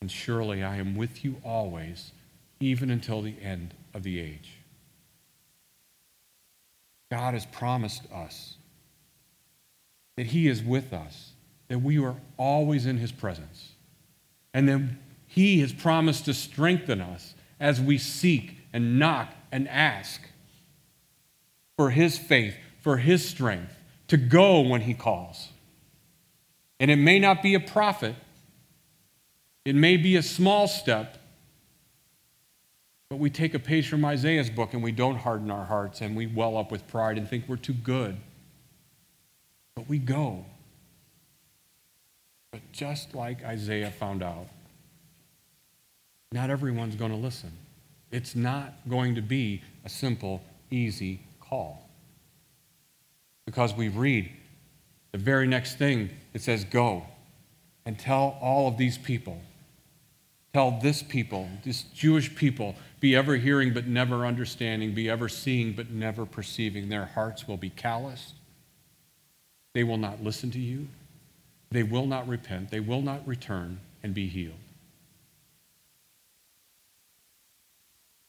And 0.00 0.10
surely 0.10 0.64
I 0.64 0.78
am 0.78 0.96
with 0.96 1.24
you 1.24 1.36
always, 1.44 2.10
even 2.58 2.90
until 2.90 3.22
the 3.22 3.36
end 3.40 3.72
of 3.94 4.02
the 4.02 4.18
age. 4.18 4.54
God 7.08 7.34
has 7.34 7.46
promised 7.46 8.02
us 8.12 8.56
that 10.16 10.26
He 10.26 10.48
is 10.48 10.60
with 10.60 10.92
us, 10.92 11.34
that 11.68 11.78
we 11.78 12.02
are 12.02 12.16
always 12.36 12.84
in 12.84 12.96
His 12.96 13.12
presence, 13.12 13.74
and 14.52 14.68
that 14.68 14.82
He 15.28 15.60
has 15.60 15.72
promised 15.72 16.24
to 16.24 16.34
strengthen 16.34 17.00
us 17.00 17.36
as 17.60 17.80
we 17.80 17.96
seek 17.96 18.56
and 18.72 18.98
knock 18.98 19.32
and 19.52 19.68
ask 19.68 20.20
for 21.76 21.90
His 21.90 22.18
faith, 22.18 22.56
for 22.80 22.96
His 22.96 23.24
strength, 23.24 23.77
to 24.08 24.16
go 24.16 24.60
when 24.60 24.80
He 24.80 24.94
calls. 24.94 25.48
And 26.80 26.90
it 26.90 26.96
may 26.96 27.18
not 27.18 27.42
be 27.42 27.54
a 27.54 27.60
prophet, 27.60 28.14
it 29.64 29.74
may 29.74 29.96
be 29.96 30.16
a 30.16 30.22
small 30.22 30.66
step, 30.66 31.18
but 33.10 33.18
we 33.18 33.30
take 33.30 33.54
a 33.54 33.58
page 33.58 33.88
from 33.88 34.04
Isaiah's 34.04 34.50
book 34.50 34.74
and 34.74 34.82
we 34.82 34.92
don't 34.92 35.16
harden 35.16 35.50
our 35.50 35.64
hearts 35.64 36.00
and 36.00 36.14
we 36.14 36.26
well 36.26 36.56
up 36.56 36.70
with 36.70 36.86
pride 36.88 37.16
and 37.16 37.28
think 37.28 37.44
we're 37.48 37.56
too 37.56 37.72
good. 37.72 38.16
But 39.74 39.88
we 39.88 39.98
go. 39.98 40.44
But 42.52 42.60
just 42.72 43.14
like 43.14 43.44
Isaiah 43.44 43.90
found 43.90 44.22
out, 44.22 44.48
not 46.32 46.50
everyone's 46.50 46.96
going 46.96 47.10
to 47.10 47.16
listen. 47.16 47.52
It's 48.10 48.34
not 48.34 48.74
going 48.88 49.14
to 49.14 49.22
be 49.22 49.62
a 49.84 49.88
simple, 49.88 50.42
easy 50.70 51.20
call. 51.40 51.87
Because 53.48 53.72
we 53.72 53.88
read 53.88 54.30
the 55.10 55.16
very 55.16 55.46
next 55.46 55.78
thing, 55.78 56.10
it 56.34 56.42
says, 56.42 56.64
Go 56.64 57.04
and 57.86 57.98
tell 57.98 58.36
all 58.42 58.68
of 58.68 58.76
these 58.76 58.98
people, 58.98 59.40
tell 60.52 60.78
this 60.82 61.02
people, 61.02 61.48
this 61.64 61.84
Jewish 61.94 62.36
people, 62.36 62.74
be 63.00 63.16
ever 63.16 63.36
hearing 63.36 63.72
but 63.72 63.86
never 63.86 64.26
understanding, 64.26 64.92
be 64.92 65.08
ever 65.08 65.30
seeing 65.30 65.72
but 65.72 65.88
never 65.88 66.26
perceiving. 66.26 66.90
Their 66.90 67.06
hearts 67.06 67.48
will 67.48 67.56
be 67.56 67.70
calloused. 67.70 68.34
They 69.72 69.82
will 69.82 69.96
not 69.96 70.22
listen 70.22 70.50
to 70.50 70.60
you. 70.60 70.86
They 71.70 71.84
will 71.84 72.04
not 72.04 72.28
repent. 72.28 72.70
They 72.70 72.80
will 72.80 73.00
not 73.00 73.26
return 73.26 73.80
and 74.02 74.12
be 74.12 74.28
healed. 74.28 74.60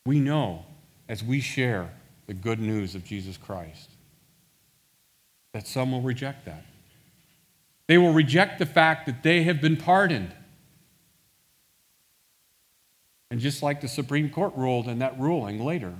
We 0.05 0.21
know 0.21 0.63
as 1.09 1.25
we 1.25 1.41
share 1.41 1.89
the 2.25 2.33
good 2.33 2.61
news 2.61 2.95
of 2.95 3.03
Jesus 3.03 3.35
Christ 3.35 3.89
that 5.53 5.67
some 5.67 5.91
will 5.91 6.01
reject 6.01 6.45
that. 6.45 6.65
They 7.87 7.97
will 7.97 8.13
reject 8.13 8.59
the 8.59 8.65
fact 8.65 9.05
that 9.07 9.23
they 9.23 9.43
have 9.43 9.61
been 9.61 9.75
pardoned. 9.77 10.33
And 13.31 13.39
just 13.39 13.63
like 13.63 13.81
the 13.81 13.87
Supreme 13.87 14.29
Court 14.29 14.53
ruled 14.55 14.87
in 14.87 14.99
that 14.99 15.19
ruling 15.19 15.63
later, 15.63 15.95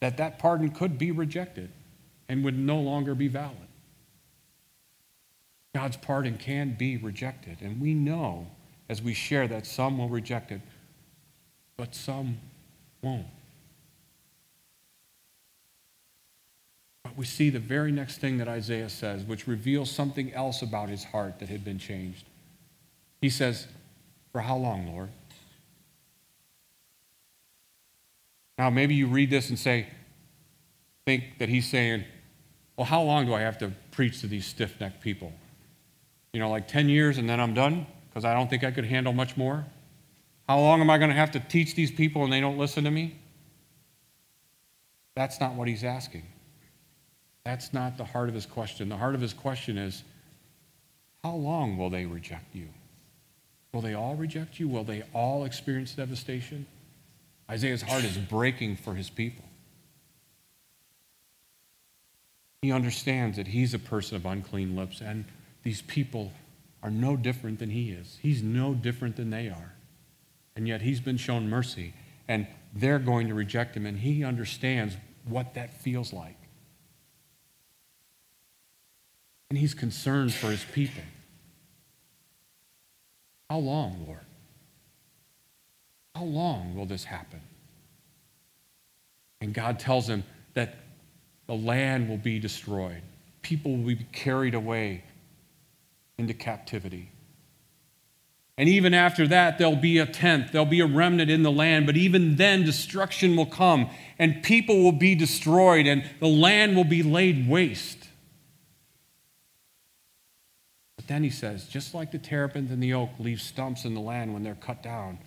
that 0.00 0.16
that 0.16 0.38
pardon 0.38 0.70
could 0.70 0.98
be 0.98 1.10
rejected 1.10 1.70
and 2.28 2.44
would 2.44 2.58
no 2.58 2.78
longer 2.78 3.14
be 3.14 3.28
valid. 3.28 3.56
God's 5.74 5.96
pardon 5.96 6.38
can 6.38 6.74
be 6.76 6.96
rejected. 6.96 7.58
And 7.60 7.80
we 7.80 7.94
know 7.94 8.46
as 8.88 9.02
we 9.02 9.14
share 9.14 9.46
that 9.48 9.66
some 9.66 9.98
will 9.98 10.08
reject 10.08 10.50
it, 10.50 10.60
but 11.76 11.94
some 11.94 12.38
won't. 13.02 13.26
We 17.16 17.24
see 17.24 17.50
the 17.50 17.58
very 17.58 17.90
next 17.92 18.18
thing 18.18 18.38
that 18.38 18.48
Isaiah 18.48 18.88
says, 18.88 19.24
which 19.24 19.46
reveals 19.46 19.90
something 19.90 20.32
else 20.32 20.62
about 20.62 20.88
his 20.88 21.04
heart 21.04 21.38
that 21.38 21.48
had 21.48 21.64
been 21.64 21.78
changed. 21.78 22.24
He 23.20 23.30
says, 23.30 23.66
For 24.32 24.42
how 24.42 24.56
long, 24.56 24.86
Lord? 24.86 25.08
Now, 28.58 28.70
maybe 28.70 28.94
you 28.94 29.06
read 29.06 29.30
this 29.30 29.50
and 29.50 29.58
say, 29.58 29.88
think 31.04 31.38
that 31.38 31.48
he's 31.48 31.68
saying, 31.68 32.04
Well, 32.76 32.86
how 32.86 33.02
long 33.02 33.26
do 33.26 33.34
I 33.34 33.40
have 33.40 33.58
to 33.58 33.72
preach 33.90 34.20
to 34.20 34.26
these 34.26 34.46
stiff 34.46 34.78
necked 34.80 35.00
people? 35.00 35.32
You 36.32 36.40
know, 36.40 36.50
like 36.50 36.68
10 36.68 36.88
years 36.88 37.16
and 37.16 37.28
then 37.28 37.40
I'm 37.40 37.54
done 37.54 37.86
because 38.08 38.24
I 38.24 38.34
don't 38.34 38.50
think 38.50 38.64
I 38.64 38.70
could 38.70 38.84
handle 38.84 39.12
much 39.12 39.36
more? 39.36 39.64
How 40.48 40.58
long 40.58 40.80
am 40.80 40.90
I 40.90 40.98
going 40.98 41.10
to 41.10 41.16
have 41.16 41.32
to 41.32 41.40
teach 41.40 41.74
these 41.74 41.90
people 41.90 42.24
and 42.24 42.32
they 42.32 42.40
don't 42.40 42.58
listen 42.58 42.84
to 42.84 42.90
me? 42.90 43.18
That's 45.14 45.40
not 45.40 45.54
what 45.54 45.66
he's 45.66 45.82
asking. 45.82 46.24
That's 47.46 47.72
not 47.72 47.96
the 47.96 48.04
heart 48.04 48.28
of 48.28 48.34
his 48.34 48.44
question. 48.44 48.88
The 48.88 48.96
heart 48.96 49.14
of 49.14 49.20
his 49.20 49.32
question 49.32 49.78
is 49.78 50.02
how 51.22 51.36
long 51.36 51.78
will 51.78 51.90
they 51.90 52.04
reject 52.04 52.56
you? 52.56 52.66
Will 53.72 53.82
they 53.82 53.94
all 53.94 54.16
reject 54.16 54.58
you? 54.58 54.66
Will 54.66 54.82
they 54.82 55.04
all 55.14 55.44
experience 55.44 55.92
devastation? 55.92 56.66
Isaiah's 57.48 57.82
heart 57.82 58.02
is 58.02 58.18
breaking 58.18 58.78
for 58.78 58.94
his 58.94 59.08
people. 59.10 59.44
He 62.62 62.72
understands 62.72 63.36
that 63.36 63.46
he's 63.46 63.74
a 63.74 63.78
person 63.78 64.16
of 64.16 64.26
unclean 64.26 64.74
lips, 64.74 65.00
and 65.00 65.24
these 65.62 65.82
people 65.82 66.32
are 66.82 66.90
no 66.90 67.16
different 67.16 67.60
than 67.60 67.70
he 67.70 67.92
is. 67.92 68.18
He's 68.20 68.42
no 68.42 68.74
different 68.74 69.14
than 69.14 69.30
they 69.30 69.48
are. 69.50 69.72
And 70.56 70.66
yet 70.66 70.82
he's 70.82 70.98
been 70.98 71.16
shown 71.16 71.48
mercy, 71.48 71.94
and 72.26 72.48
they're 72.74 72.98
going 72.98 73.28
to 73.28 73.34
reject 73.34 73.76
him, 73.76 73.86
and 73.86 73.96
he 73.96 74.24
understands 74.24 74.96
what 75.28 75.54
that 75.54 75.80
feels 75.80 76.12
like. 76.12 76.45
And 79.48 79.58
he's 79.58 79.74
concerned 79.74 80.34
for 80.34 80.50
his 80.50 80.64
people. 80.64 81.02
How 83.48 83.58
long, 83.58 84.04
Lord? 84.06 84.20
How 86.14 86.24
long 86.24 86.74
will 86.74 86.86
this 86.86 87.04
happen? 87.04 87.40
And 89.40 89.54
God 89.54 89.78
tells 89.78 90.08
him 90.08 90.24
that 90.54 90.76
the 91.46 91.54
land 91.54 92.08
will 92.08 92.16
be 92.16 92.38
destroyed, 92.38 93.02
people 93.42 93.76
will 93.76 93.94
be 93.94 94.06
carried 94.12 94.54
away 94.54 95.04
into 96.18 96.34
captivity. 96.34 97.10
And 98.58 98.70
even 98.70 98.94
after 98.94 99.28
that, 99.28 99.58
there'll 99.58 99.76
be 99.76 99.98
a 99.98 100.06
tenth, 100.06 100.50
there'll 100.50 100.64
be 100.64 100.80
a 100.80 100.86
remnant 100.86 101.30
in 101.30 101.42
the 101.42 101.52
land, 101.52 101.84
but 101.84 101.96
even 101.96 102.36
then, 102.36 102.64
destruction 102.64 103.36
will 103.36 103.46
come, 103.46 103.90
and 104.18 104.42
people 104.42 104.82
will 104.82 104.92
be 104.92 105.14
destroyed, 105.14 105.86
and 105.86 106.08
the 106.20 106.26
land 106.26 106.74
will 106.74 106.84
be 106.84 107.02
laid 107.02 107.48
waste. 107.48 108.05
But 111.06 111.14
then 111.14 111.22
he 111.22 111.30
says, 111.30 111.68
just 111.68 111.94
like 111.94 112.10
the 112.10 112.18
terebinth 112.18 112.72
and 112.72 112.82
the 112.82 112.94
oak 112.94 113.10
leave 113.20 113.40
stumps 113.40 113.84
in 113.84 113.94
the 113.94 114.00
land 114.00 114.34
when 114.34 114.42
they're 114.42 114.56
cut 114.56 114.82
down, 114.82 115.18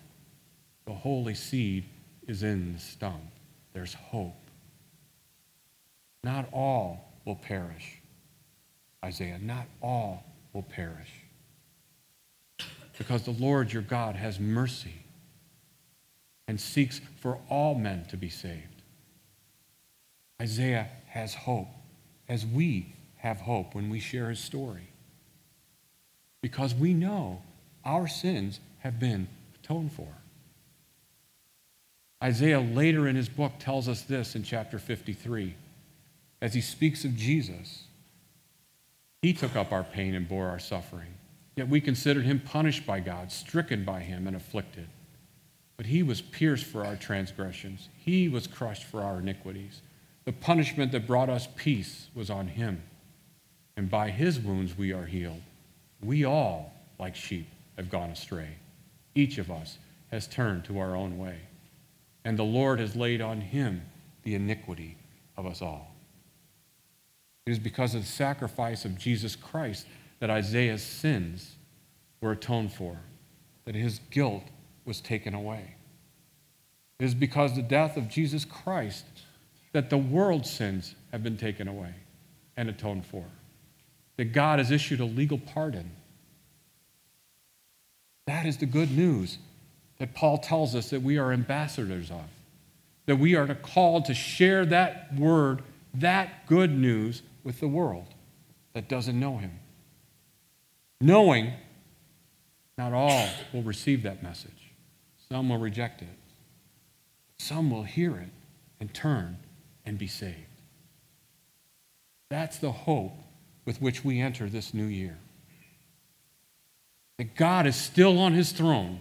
the 0.84 0.92
holy 0.92 1.32
seed 1.32 1.86
is 2.28 2.42
in 2.42 2.74
the 2.74 2.78
stump. 2.78 3.22
There's 3.72 3.94
hope. 3.94 4.50
Not 6.22 6.50
all 6.52 7.14
will 7.24 7.36
perish. 7.36 7.96
Isaiah, 9.02 9.38
not 9.40 9.68
all 9.80 10.22
will 10.52 10.64
perish. 10.64 11.08
Because 12.98 13.22
the 13.22 13.30
Lord 13.30 13.72
your 13.72 13.80
God 13.80 14.16
has 14.16 14.38
mercy 14.38 15.06
and 16.46 16.60
seeks 16.60 17.00
for 17.22 17.38
all 17.48 17.74
men 17.74 18.04
to 18.10 18.18
be 18.18 18.28
saved. 18.28 18.82
Isaiah 20.42 20.88
has 21.06 21.32
hope, 21.32 21.68
as 22.28 22.44
we 22.44 22.94
have 23.16 23.38
hope 23.38 23.74
when 23.74 23.88
we 23.88 23.98
share 23.98 24.28
his 24.28 24.40
story. 24.40 24.89
Because 26.42 26.74
we 26.74 26.94
know 26.94 27.42
our 27.84 28.08
sins 28.08 28.60
have 28.80 28.98
been 28.98 29.28
atoned 29.62 29.92
for. 29.92 30.08
Isaiah 32.22 32.60
later 32.60 33.08
in 33.08 33.16
his 33.16 33.28
book 33.28 33.52
tells 33.58 33.88
us 33.88 34.02
this 34.02 34.34
in 34.34 34.42
chapter 34.42 34.78
53 34.78 35.54
as 36.42 36.54
he 36.54 36.60
speaks 36.60 37.04
of 37.04 37.16
Jesus. 37.16 37.84
He 39.22 39.32
took 39.32 39.56
up 39.56 39.72
our 39.72 39.84
pain 39.84 40.14
and 40.14 40.28
bore 40.28 40.48
our 40.48 40.58
suffering. 40.58 41.14
Yet 41.56 41.68
we 41.68 41.80
considered 41.80 42.24
him 42.24 42.40
punished 42.40 42.86
by 42.86 43.00
God, 43.00 43.32
stricken 43.32 43.84
by 43.84 44.00
him, 44.00 44.26
and 44.26 44.36
afflicted. 44.36 44.88
But 45.76 45.86
he 45.86 46.02
was 46.02 46.20
pierced 46.20 46.64
for 46.64 46.84
our 46.84 46.96
transgressions, 46.96 47.88
he 47.98 48.28
was 48.28 48.46
crushed 48.46 48.84
for 48.84 49.02
our 49.02 49.18
iniquities. 49.18 49.82
The 50.24 50.32
punishment 50.32 50.92
that 50.92 51.06
brought 51.06 51.30
us 51.30 51.48
peace 51.56 52.08
was 52.14 52.30
on 52.30 52.48
him, 52.48 52.82
and 53.76 53.90
by 53.90 54.10
his 54.10 54.38
wounds 54.38 54.76
we 54.76 54.92
are 54.92 55.06
healed. 55.06 55.42
We 56.02 56.24
all, 56.24 56.72
like 56.98 57.14
sheep 57.14 57.48
have 57.76 57.90
gone 57.90 58.10
astray. 58.10 58.56
Each 59.14 59.38
of 59.38 59.50
us 59.50 59.78
has 60.10 60.26
turned 60.26 60.64
to 60.64 60.78
our 60.78 60.96
own 60.96 61.18
way, 61.18 61.38
and 62.24 62.38
the 62.38 62.42
Lord 62.42 62.80
has 62.80 62.96
laid 62.96 63.20
on 63.20 63.40
him 63.40 63.82
the 64.22 64.34
iniquity 64.34 64.96
of 65.36 65.46
us 65.46 65.62
all. 65.62 65.94
It 67.46 67.52
is 67.52 67.58
because 67.58 67.94
of 67.94 68.02
the 68.02 68.08
sacrifice 68.08 68.84
of 68.84 68.98
Jesus 68.98 69.34
Christ 69.34 69.86
that 70.20 70.30
Isaiah's 70.30 70.82
sins 70.82 71.56
were 72.20 72.32
atoned 72.32 72.72
for, 72.72 72.98
that 73.64 73.74
his 73.74 74.00
guilt 74.10 74.44
was 74.84 75.00
taken 75.00 75.34
away. 75.34 75.74
It 76.98 77.04
is 77.04 77.14
because 77.14 77.52
of 77.52 77.56
the 77.56 77.62
death 77.62 77.96
of 77.96 78.08
Jesus 78.08 78.44
Christ 78.44 79.06
that 79.72 79.88
the 79.88 79.98
world's 79.98 80.50
sins 80.50 80.94
have 81.12 81.22
been 81.22 81.36
taken 81.36 81.66
away 81.66 81.94
and 82.56 82.68
atoned 82.68 83.06
for, 83.06 83.24
that 84.20 84.34
God 84.34 84.58
has 84.58 84.70
issued 84.70 85.00
a 85.00 85.06
legal 85.06 85.38
pardon. 85.38 85.92
That 88.26 88.44
is 88.44 88.58
the 88.58 88.66
good 88.66 88.94
news 88.94 89.38
that 89.98 90.14
Paul 90.14 90.36
tells 90.36 90.74
us 90.74 90.90
that 90.90 91.00
we 91.00 91.16
are 91.16 91.32
ambassadors 91.32 92.10
of, 92.10 92.26
that 93.06 93.16
we 93.16 93.34
are 93.34 93.54
called 93.54 94.04
to 94.04 94.12
share 94.12 94.66
that 94.66 95.14
word, 95.14 95.62
that 95.94 96.46
good 96.46 96.70
news 96.70 97.22
with 97.44 97.60
the 97.60 97.66
world 97.66 98.08
that 98.74 98.90
doesn't 98.90 99.18
know 99.18 99.38
him. 99.38 99.58
Knowing 101.00 101.54
not 102.76 102.92
all 102.92 103.26
will 103.54 103.62
receive 103.62 104.02
that 104.02 104.22
message, 104.22 104.74
some 105.30 105.48
will 105.48 105.56
reject 105.56 106.02
it, 106.02 106.18
some 107.38 107.70
will 107.70 107.84
hear 107.84 108.18
it 108.18 108.28
and 108.80 108.92
turn 108.92 109.38
and 109.86 109.96
be 109.96 110.06
saved. 110.06 110.36
That's 112.28 112.58
the 112.58 112.72
hope 112.72 113.14
with 113.70 113.80
which 113.80 114.04
we 114.04 114.20
enter 114.20 114.48
this 114.48 114.74
new 114.74 114.86
year. 114.86 115.16
That 117.18 117.36
God 117.36 117.68
is 117.68 117.76
still 117.76 118.18
on 118.18 118.32
his 118.32 118.50
throne. 118.50 119.00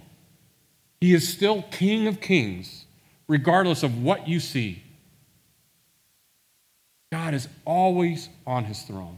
He 1.02 1.12
is 1.16 1.28
still 1.28 1.64
King 1.72 2.06
of 2.06 2.22
kings, 2.22 2.86
regardless 3.28 3.82
of 3.82 4.04
what 4.04 4.28
you 4.28 4.40
see. 4.40 4.84
God 7.12 7.34
is 7.34 7.48
always 7.66 8.30
on 8.46 8.66
his 8.66 8.84
throne, 8.84 9.18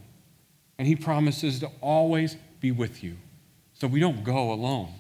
and 0.80 0.88
he 0.88 0.96
promises 0.96 1.60
to 1.60 1.70
always 1.82 2.38
be 2.62 2.72
with 2.72 3.04
you, 3.04 3.18
so 3.74 3.88
we 3.88 4.00
don't 4.00 4.24
go 4.24 4.54
alone. 4.54 4.94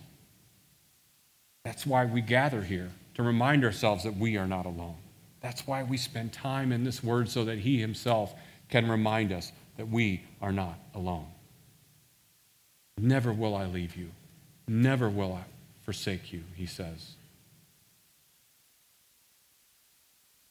That's 1.63 1.85
why 1.85 2.03
we 2.03 2.19
gather 2.19 2.61
here, 2.61 2.91
to 3.13 3.23
remind 3.23 3.63
ourselves 3.63 4.03
that 4.03 4.17
we 4.17 4.35
are 4.35 4.47
not 4.47 4.65
alone. 4.65 4.97
That's 5.39 5.65
why 5.65 5.83
we 5.83 5.95
spend 5.95 6.33
time 6.33 6.73
in 6.73 6.83
this 6.83 7.01
word, 7.01 7.29
so 7.29 7.45
that 7.45 7.59
he 7.59 7.79
himself 7.79 8.33
can 8.67 8.89
remind 8.89 9.31
us 9.31 9.53
that 9.77 9.89
we 9.89 10.23
are 10.41 10.51
not 10.51 10.79
alone. 10.93 11.27
Never 12.97 13.33
will 13.33 13.55
I 13.55 13.65
leave 13.65 13.95
you. 13.95 14.11
Never 14.67 15.09
will 15.09 15.33
I 15.33 15.43
forsake 15.83 16.31
you, 16.31 16.43
he 16.55 16.65
says. 16.65 17.15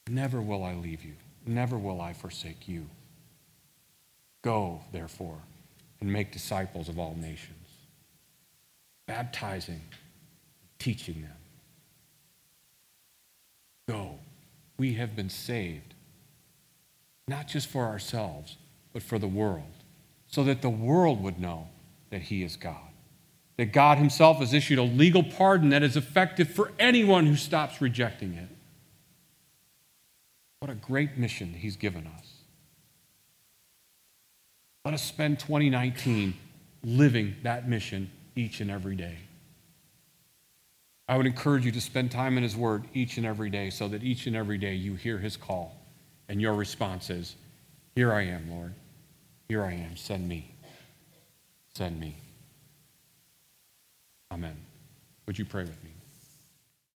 Never 0.09 0.41
will 0.41 0.65
I 0.65 0.75
leave 0.75 1.05
you. 1.05 1.15
Never 1.47 1.79
will 1.79 2.01
I 2.01 2.13
forsake 2.13 2.69
you. 2.69 2.87
Go, 4.43 4.81
therefore, 4.93 5.39
and 6.01 6.13
make 6.13 6.33
disciples 6.33 6.89
of 6.89 6.99
all 6.99 7.15
nations, 7.15 7.69
baptizing, 9.07 9.83
teaching 10.79 11.23
them. 11.23 11.37
Go. 13.89 14.19
We 14.79 14.95
have 14.95 15.15
been 15.15 15.29
saved, 15.29 15.95
not 17.29 17.47
just 17.47 17.69
for 17.69 17.85
ourselves, 17.85 18.57
but 18.93 19.03
for 19.03 19.19
the 19.19 19.29
world, 19.29 19.73
so 20.27 20.45
that 20.45 20.63
the 20.63 20.71
world 20.71 21.23
would 21.23 21.39
know 21.39 21.69
that 22.11 22.23
He 22.23 22.43
is 22.43 22.57
God. 22.57 22.77
That 23.57 23.73
God 23.73 23.99
Himself 23.99 24.39
has 24.39 24.53
issued 24.53 24.79
a 24.79 24.83
legal 24.83 25.23
pardon 25.23 25.71
that 25.71 25.83
is 25.83 25.97
effective 25.97 26.49
for 26.51 26.73
anyone 26.79 27.27
who 27.27 27.37
stops 27.37 27.81
rejecting 27.81 28.35
it. 28.35 28.49
What 30.61 30.71
a 30.71 30.75
great 30.75 31.17
mission 31.17 31.55
He's 31.55 31.77
given 31.77 32.07
us. 32.07 32.27
Let 34.85 34.95
us 34.95 35.03
spend 35.03 35.39
2019 35.39 36.35
living 36.83 37.37
that 37.43 37.69
mission 37.69 38.11
each 38.35 38.61
and 38.61 38.71
every 38.71 38.97
day. 38.97 39.19
I 41.09 41.17
would 41.17 41.27
encourage 41.27 41.67
you 41.67 41.73
to 41.73 41.81
spend 41.81 42.11
time 42.11 42.37
in 42.37 42.43
His 42.43 42.57
Word 42.57 42.85
each 42.95 43.17
and 43.17 43.27
every 43.27 43.51
day 43.51 43.71
so 43.71 43.89
that 43.89 44.03
each 44.03 44.27
and 44.27 44.37
every 44.37 44.59
day 44.59 44.75
you 44.75 44.95
hear 44.95 45.19
His 45.19 45.37
call 45.37 45.77
and 46.29 46.41
your 46.41 46.55
response 46.55 47.11
is, 47.11 47.35
Here 48.01 48.15
I 48.15 48.23
am, 48.23 48.51
Lord. 48.51 48.73
Here 49.51 49.63
I 49.63 49.73
am. 49.73 49.95
Send 49.95 50.27
me. 50.27 50.55
Send 51.75 52.01
me. 52.01 52.17
Amen. 54.33 54.57
Would 55.27 55.39
you 55.39 55.45
pray 55.45 55.65
with 55.65 55.85
me? 55.85 55.91